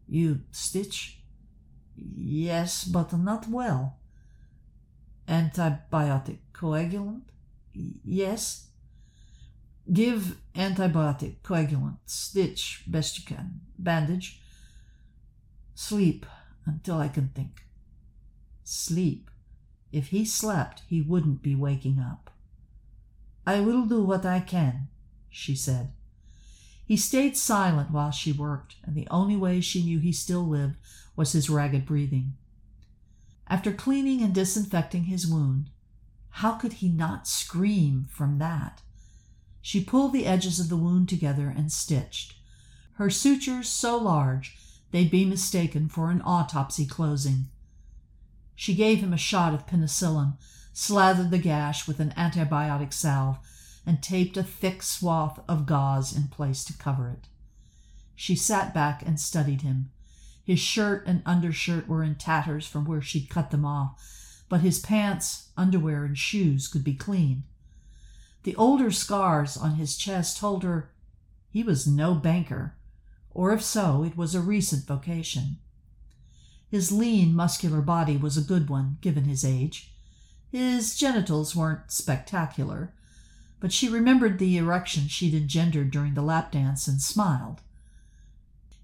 You 0.07 0.41
stitch? 0.51 1.21
Yes, 1.95 2.83
but 2.83 3.11
not 3.17 3.47
well. 3.47 3.97
Antibiotic 5.27 6.39
coagulant? 6.53 7.23
Yes. 7.73 8.68
Give 9.91 10.37
antibiotic, 10.55 11.37
coagulant, 11.43 11.97
stitch 12.05 12.83
best 12.85 13.17
you 13.17 13.25
can, 13.25 13.61
bandage. 13.77 14.39
Sleep 15.73 16.25
until 16.65 16.97
I 16.97 17.07
can 17.07 17.29
think. 17.29 17.63
Sleep. 18.63 19.31
If 19.91 20.09
he 20.09 20.25
slept, 20.25 20.83
he 20.87 21.01
wouldn't 21.01 21.41
be 21.41 21.55
waking 21.55 21.97
up. 21.99 22.29
I 23.47 23.61
will 23.61 23.85
do 23.85 24.03
what 24.03 24.25
I 24.25 24.41
can, 24.41 24.89
she 25.29 25.55
said. 25.55 25.91
He 26.85 26.97
stayed 26.97 27.37
silent 27.37 27.89
while 27.89 28.11
she 28.11 28.31
worked, 28.31 28.75
and 28.83 28.95
the 28.95 29.07
only 29.09 29.35
way 29.35 29.61
she 29.61 29.83
knew 29.83 29.99
he 29.99 30.11
still 30.11 30.47
lived 30.47 30.75
was 31.15 31.31
his 31.31 31.49
ragged 31.49 31.85
breathing. 31.85 32.33
After 33.47 33.73
cleaning 33.73 34.21
and 34.21 34.35
disinfecting 34.35 35.05
his 35.05 35.25
wound, 35.25 35.71
how 36.29 36.53
could 36.53 36.73
he 36.73 36.89
not 36.89 37.27
scream 37.27 38.07
from 38.09 38.37
that? 38.37 38.81
She 39.61 39.83
pulled 39.83 40.13
the 40.13 40.25
edges 40.25 40.59
of 40.59 40.69
the 40.69 40.77
wound 40.77 41.09
together 41.09 41.53
and 41.55 41.71
stitched. 41.71 42.35
Her 42.93 43.09
sutures 43.09 43.69
so 43.69 43.97
large 43.97 44.57
they'd 44.91 45.11
be 45.11 45.25
mistaken 45.25 45.89
for 45.89 46.11
an 46.11 46.21
autopsy 46.21 46.85
closing. 46.85 47.47
She 48.55 48.75
gave 48.75 48.99
him 48.99 49.13
a 49.13 49.17
shot 49.17 49.53
of 49.53 49.65
penicillin, 49.65 50.33
slathered 50.73 51.31
the 51.31 51.37
gash 51.37 51.87
with 51.87 51.99
an 51.99 52.13
antibiotic 52.17 52.93
salve, 52.93 53.39
and 53.85 54.03
taped 54.03 54.37
a 54.37 54.43
thick 54.43 54.83
swath 54.83 55.39
of 55.47 55.65
gauze 55.65 56.15
in 56.15 56.27
place 56.27 56.63
to 56.65 56.77
cover 56.77 57.09
it. 57.09 57.27
She 58.15 58.35
sat 58.35 58.73
back 58.73 59.01
and 59.05 59.19
studied 59.19 59.61
him. 59.61 59.91
His 60.43 60.59
shirt 60.59 61.07
and 61.07 61.21
undershirt 61.25 61.87
were 61.87 62.03
in 62.03 62.15
tatters 62.15 62.67
from 62.67 62.85
where 62.85 63.01
she'd 63.01 63.29
cut 63.29 63.51
them 63.51 63.65
off, 63.65 64.43
but 64.49 64.61
his 64.61 64.79
pants, 64.79 65.49
underwear, 65.55 66.03
and 66.03 66.17
shoes 66.17 66.67
could 66.67 66.83
be 66.83 66.95
clean. 66.95 67.43
The 68.43 68.55
older 68.55 68.91
scars 68.91 69.57
on 69.57 69.75
his 69.75 69.97
chest 69.97 70.37
told 70.37 70.63
her 70.63 70.91
he 71.49 71.63
was 71.63 71.87
no 71.87 72.13
banker, 72.13 72.75
or 73.31 73.51
if 73.53 73.61
so, 73.63 74.03
it 74.03 74.15
was 74.15 74.35
a 74.35 74.41
recent 74.41 74.85
vocation. 74.85 75.57
His 76.69 76.91
lean, 76.91 77.35
muscular 77.35 77.81
body 77.81 78.15
was 78.15 78.37
a 78.37 78.41
good 78.41 78.69
one, 78.69 78.97
given 79.01 79.25
his 79.25 79.43
age. 79.43 79.91
His 80.51 80.95
genitals 80.95 81.55
weren't 81.55 81.91
spectacular, 81.91 82.93
but 83.59 83.73
she 83.73 83.89
remembered 83.89 84.39
the 84.39 84.57
erection 84.57 85.07
she'd 85.07 85.33
engendered 85.33 85.91
during 85.91 86.13
the 86.13 86.21
lap 86.21 86.51
dance 86.51 86.87
and 86.87 87.01
smiled. 87.01 87.61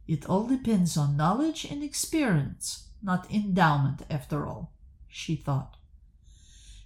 It 0.08 0.26
all 0.26 0.46
depends 0.48 0.98
on 0.98 1.18
knowledge 1.18 1.66
and 1.66 1.84
experience, 1.84 2.90
not 3.02 3.32
endowment, 3.32 4.04
after 4.10 4.46
all, 4.46 4.74
she 5.08 5.36
thought. 5.36 5.75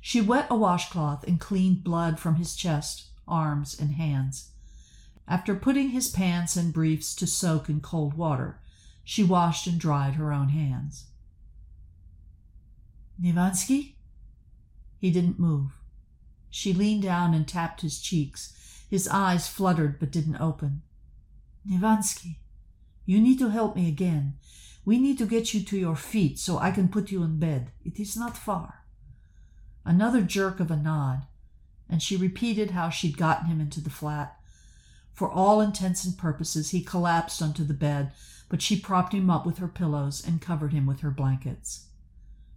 She 0.02 0.22
wet 0.22 0.48
a 0.50 0.56
washcloth 0.56 1.24
and 1.26 1.40
cleaned 1.40 1.84
blood 1.84 2.20
from 2.20 2.36
his 2.36 2.56
chest, 2.56 3.08
arms, 3.28 3.78
and 3.80 3.92
hands. 3.92 4.52
After 5.28 5.56
putting 5.56 5.90
his 5.90 6.10
pants 6.10 6.56
and 6.56 6.74
briefs 6.74 7.14
to 7.16 7.28
soak 7.28 7.70
in 7.70 7.82
cold 7.82 8.16
water, 8.16 8.60
she 9.04 9.24
washed 9.24 9.68
and 9.68 9.80
dried 9.80 10.16
her 10.16 10.32
own 10.32 10.50
hands. 10.50 11.06
Nevansky? 13.22 13.96
He 14.98 15.12
didn't 15.12 15.40
move. 15.40 15.72
She 16.50 16.74
leaned 16.74 17.04
down 17.04 17.34
and 17.34 17.48
tapped 17.48 17.82
his 17.82 18.00
cheeks. 18.02 18.86
His 18.90 19.08
eyes 19.08 19.48
fluttered 19.48 20.00
but 20.00 20.12
didn't 20.12 20.42
open. 20.42 20.82
Nevansky, 21.70 22.38
you 23.06 23.20
need 23.20 23.38
to 23.40 23.50
help 23.50 23.76
me 23.76 23.88
again. 23.88 24.36
We 24.86 24.98
need 24.98 25.18
to 25.20 25.26
get 25.26 25.54
you 25.54 25.62
to 25.64 25.78
your 25.78 25.96
feet 25.96 26.40
so 26.40 26.58
I 26.58 26.72
can 26.72 26.88
put 26.88 27.12
you 27.12 27.22
in 27.24 27.38
bed. 27.38 27.72
It 27.84 28.00
is 28.00 28.18
not 28.18 28.38
far. 28.38 28.79
Another 29.90 30.22
jerk 30.22 30.60
of 30.60 30.70
a 30.70 30.76
nod, 30.76 31.24
and 31.90 32.00
she 32.00 32.16
repeated 32.16 32.70
how 32.72 32.92
she'd 32.92 33.18
gotten 33.18 33.48
him 33.48 33.60
into 33.60 33.82
the 33.82 33.90
flat. 33.90 34.38
For 35.16 35.32
all 35.32 35.62
intents 35.62 36.06
and 36.06 36.16
purposes, 36.16 36.70
he 36.70 36.84
collapsed 36.84 37.42
onto 37.42 37.64
the 37.64 37.74
bed, 37.74 38.12
but 38.50 38.62
she 38.62 38.80
propped 38.80 39.16
him 39.16 39.32
up 39.32 39.48
with 39.48 39.58
her 39.58 39.68
pillows 39.68 40.24
and 40.24 40.44
covered 40.44 40.74
him 40.74 40.86
with 40.86 41.00
her 41.00 41.10
blankets. 41.10 41.88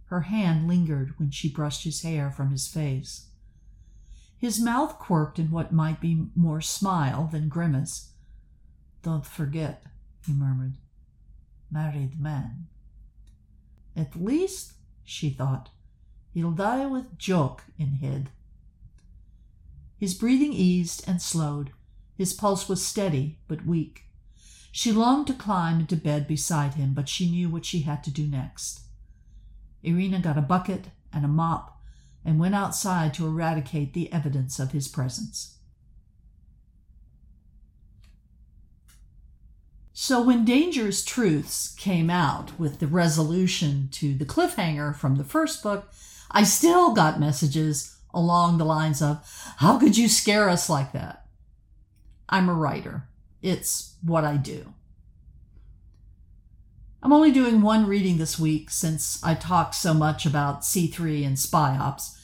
Her 0.05 0.21
hand 0.21 0.67
lingered 0.67 1.17
when 1.17 1.31
she 1.31 1.49
brushed 1.49 1.85
his 1.85 2.03
hair 2.03 2.29
from 2.29 2.51
his 2.51 2.67
face. 2.67 3.29
His 4.37 4.61
mouth 4.61 4.99
quirked 4.99 5.39
in 5.39 5.49
what 5.49 5.73
might 5.73 5.99
be 5.99 6.27
more 6.35 6.61
smile 6.61 7.29
than 7.31 7.49
grimace. 7.49 8.11
Don't 9.01 9.25
forget, 9.25 9.83
he 10.23 10.33
murmured. 10.33 10.75
Married 11.71 12.21
man. 12.21 12.67
At 13.95 14.15
least, 14.15 14.73
she 15.03 15.31
thought, 15.31 15.71
he'll 16.33 16.51
die 16.51 16.85
with 16.85 17.17
joke 17.17 17.63
in 17.77 17.93
head. 17.93 18.29
His 19.97 20.13
breathing 20.13 20.53
eased 20.53 21.03
and 21.07 21.21
slowed. 21.21 21.71
His 22.15 22.33
pulse 22.33 22.67
was 22.67 22.85
steady 22.85 23.39
but 23.47 23.65
weak. 23.65 24.03
She 24.71 24.91
longed 24.91 25.27
to 25.27 25.33
climb 25.33 25.79
into 25.79 25.95
bed 25.95 26.27
beside 26.27 26.73
him, 26.73 26.93
but 26.93 27.07
she 27.07 27.29
knew 27.29 27.47
what 27.47 27.65
she 27.65 27.81
had 27.81 28.03
to 28.03 28.11
do 28.11 28.27
next. 28.27 28.81
Irina 29.83 30.19
got 30.19 30.37
a 30.37 30.41
bucket 30.41 30.87
and 31.13 31.23
a 31.23 31.27
mop 31.27 31.79
and 32.25 32.39
went 32.39 32.55
outside 32.55 33.13
to 33.13 33.27
eradicate 33.27 33.93
the 33.93 34.11
evidence 34.11 34.59
of 34.59 34.71
his 34.71 34.87
presence. 34.87 35.57
So, 39.95 40.21
when 40.23 40.43
Dangerous 40.43 41.05
Truths 41.05 41.75
came 41.75 42.09
out 42.09 42.59
with 42.59 42.79
the 42.79 42.87
resolution 42.87 43.89
to 43.91 44.15
the 44.15 44.25
cliffhanger 44.25 44.95
from 44.95 45.17
the 45.17 45.23
first 45.23 45.61
book, 45.61 45.93
I 46.33 46.43
still 46.43 46.93
got 46.93 47.19
messages 47.19 47.95
along 48.13 48.57
the 48.57 48.65
lines 48.65 49.01
of, 49.01 49.23
How 49.57 49.77
could 49.77 49.97
you 49.97 50.09
scare 50.09 50.49
us 50.49 50.69
like 50.69 50.91
that? 50.93 51.25
I'm 52.27 52.49
a 52.49 52.53
writer, 52.53 53.07
it's 53.41 53.95
what 54.01 54.23
I 54.23 54.37
do. 54.37 54.73
I'm 57.03 57.13
only 57.13 57.31
doing 57.31 57.61
one 57.61 57.85
reading 57.85 58.17
this 58.17 58.39
week 58.39 58.69
since 58.69 59.21
I 59.23 59.35
talked 59.35 59.75
so 59.75 59.93
much 59.93 60.25
about 60.25 60.61
C3 60.61 61.27
and 61.27 61.37
spy 61.37 61.77
ops. 61.77 62.17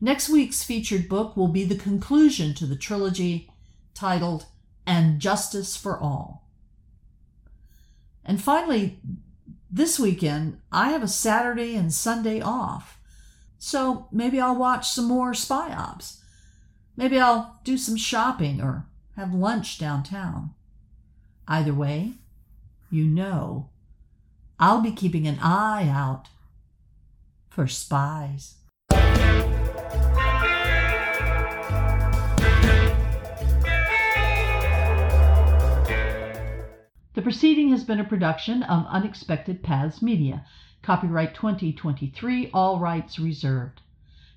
Next 0.00 0.28
week's 0.28 0.62
featured 0.62 1.08
book 1.08 1.36
will 1.36 1.48
be 1.48 1.64
the 1.64 1.76
conclusion 1.76 2.54
to 2.54 2.66
the 2.66 2.76
trilogy 2.76 3.50
titled 3.94 4.46
And 4.86 5.20
Justice 5.20 5.76
for 5.76 5.98
All. 5.98 6.48
And 8.24 8.40
finally, 8.40 9.00
this 9.70 9.98
weekend, 9.98 10.60
I 10.70 10.90
have 10.90 11.02
a 11.02 11.08
Saturday 11.08 11.74
and 11.74 11.92
Sunday 11.92 12.40
off. 12.40 13.00
So 13.64 14.08
maybe 14.10 14.40
I'll 14.40 14.56
watch 14.56 14.88
some 14.88 15.04
more 15.04 15.34
spy 15.34 15.72
ops. 15.72 16.20
Maybe 16.96 17.20
I'll 17.20 17.60
do 17.62 17.78
some 17.78 17.96
shopping 17.96 18.60
or 18.60 18.86
have 19.14 19.32
lunch 19.32 19.78
downtown. 19.78 20.50
Either 21.46 21.72
way, 21.72 22.14
you 22.90 23.04
know 23.04 23.70
I'll 24.58 24.80
be 24.80 24.90
keeping 24.90 25.28
an 25.28 25.38
eye 25.40 25.88
out 25.88 26.26
for 27.50 27.68
spies. 27.68 28.56
The 37.14 37.22
proceeding 37.22 37.68
has 37.68 37.84
been 37.84 38.00
a 38.00 38.04
production 38.04 38.64
of 38.64 38.86
Unexpected 38.88 39.62
Paths 39.62 40.02
Media. 40.02 40.44
Copyright 40.82 41.32
2023, 41.32 42.50
all 42.52 42.80
rights 42.80 43.16
reserved. 43.18 43.80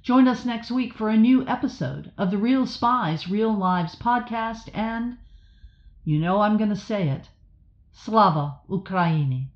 Join 0.04 0.28
us 0.28 0.46
next 0.46 0.70
week 0.70 0.94
for 0.94 1.10
a 1.10 1.18
new 1.18 1.48
episode 1.48 2.12
of 2.20 2.30
the 2.30 2.38
Real 2.38 2.68
Spies, 2.68 3.28
Real 3.28 3.52
Lives 3.52 3.96
podcast, 3.96 4.70
and 4.72 5.18
you 6.04 6.20
know 6.20 6.42
I'm 6.42 6.58
going 6.58 6.70
to 6.70 6.76
say 6.76 7.10
it 7.10 7.30
Slava 7.92 8.60
Ukraini. 8.70 9.48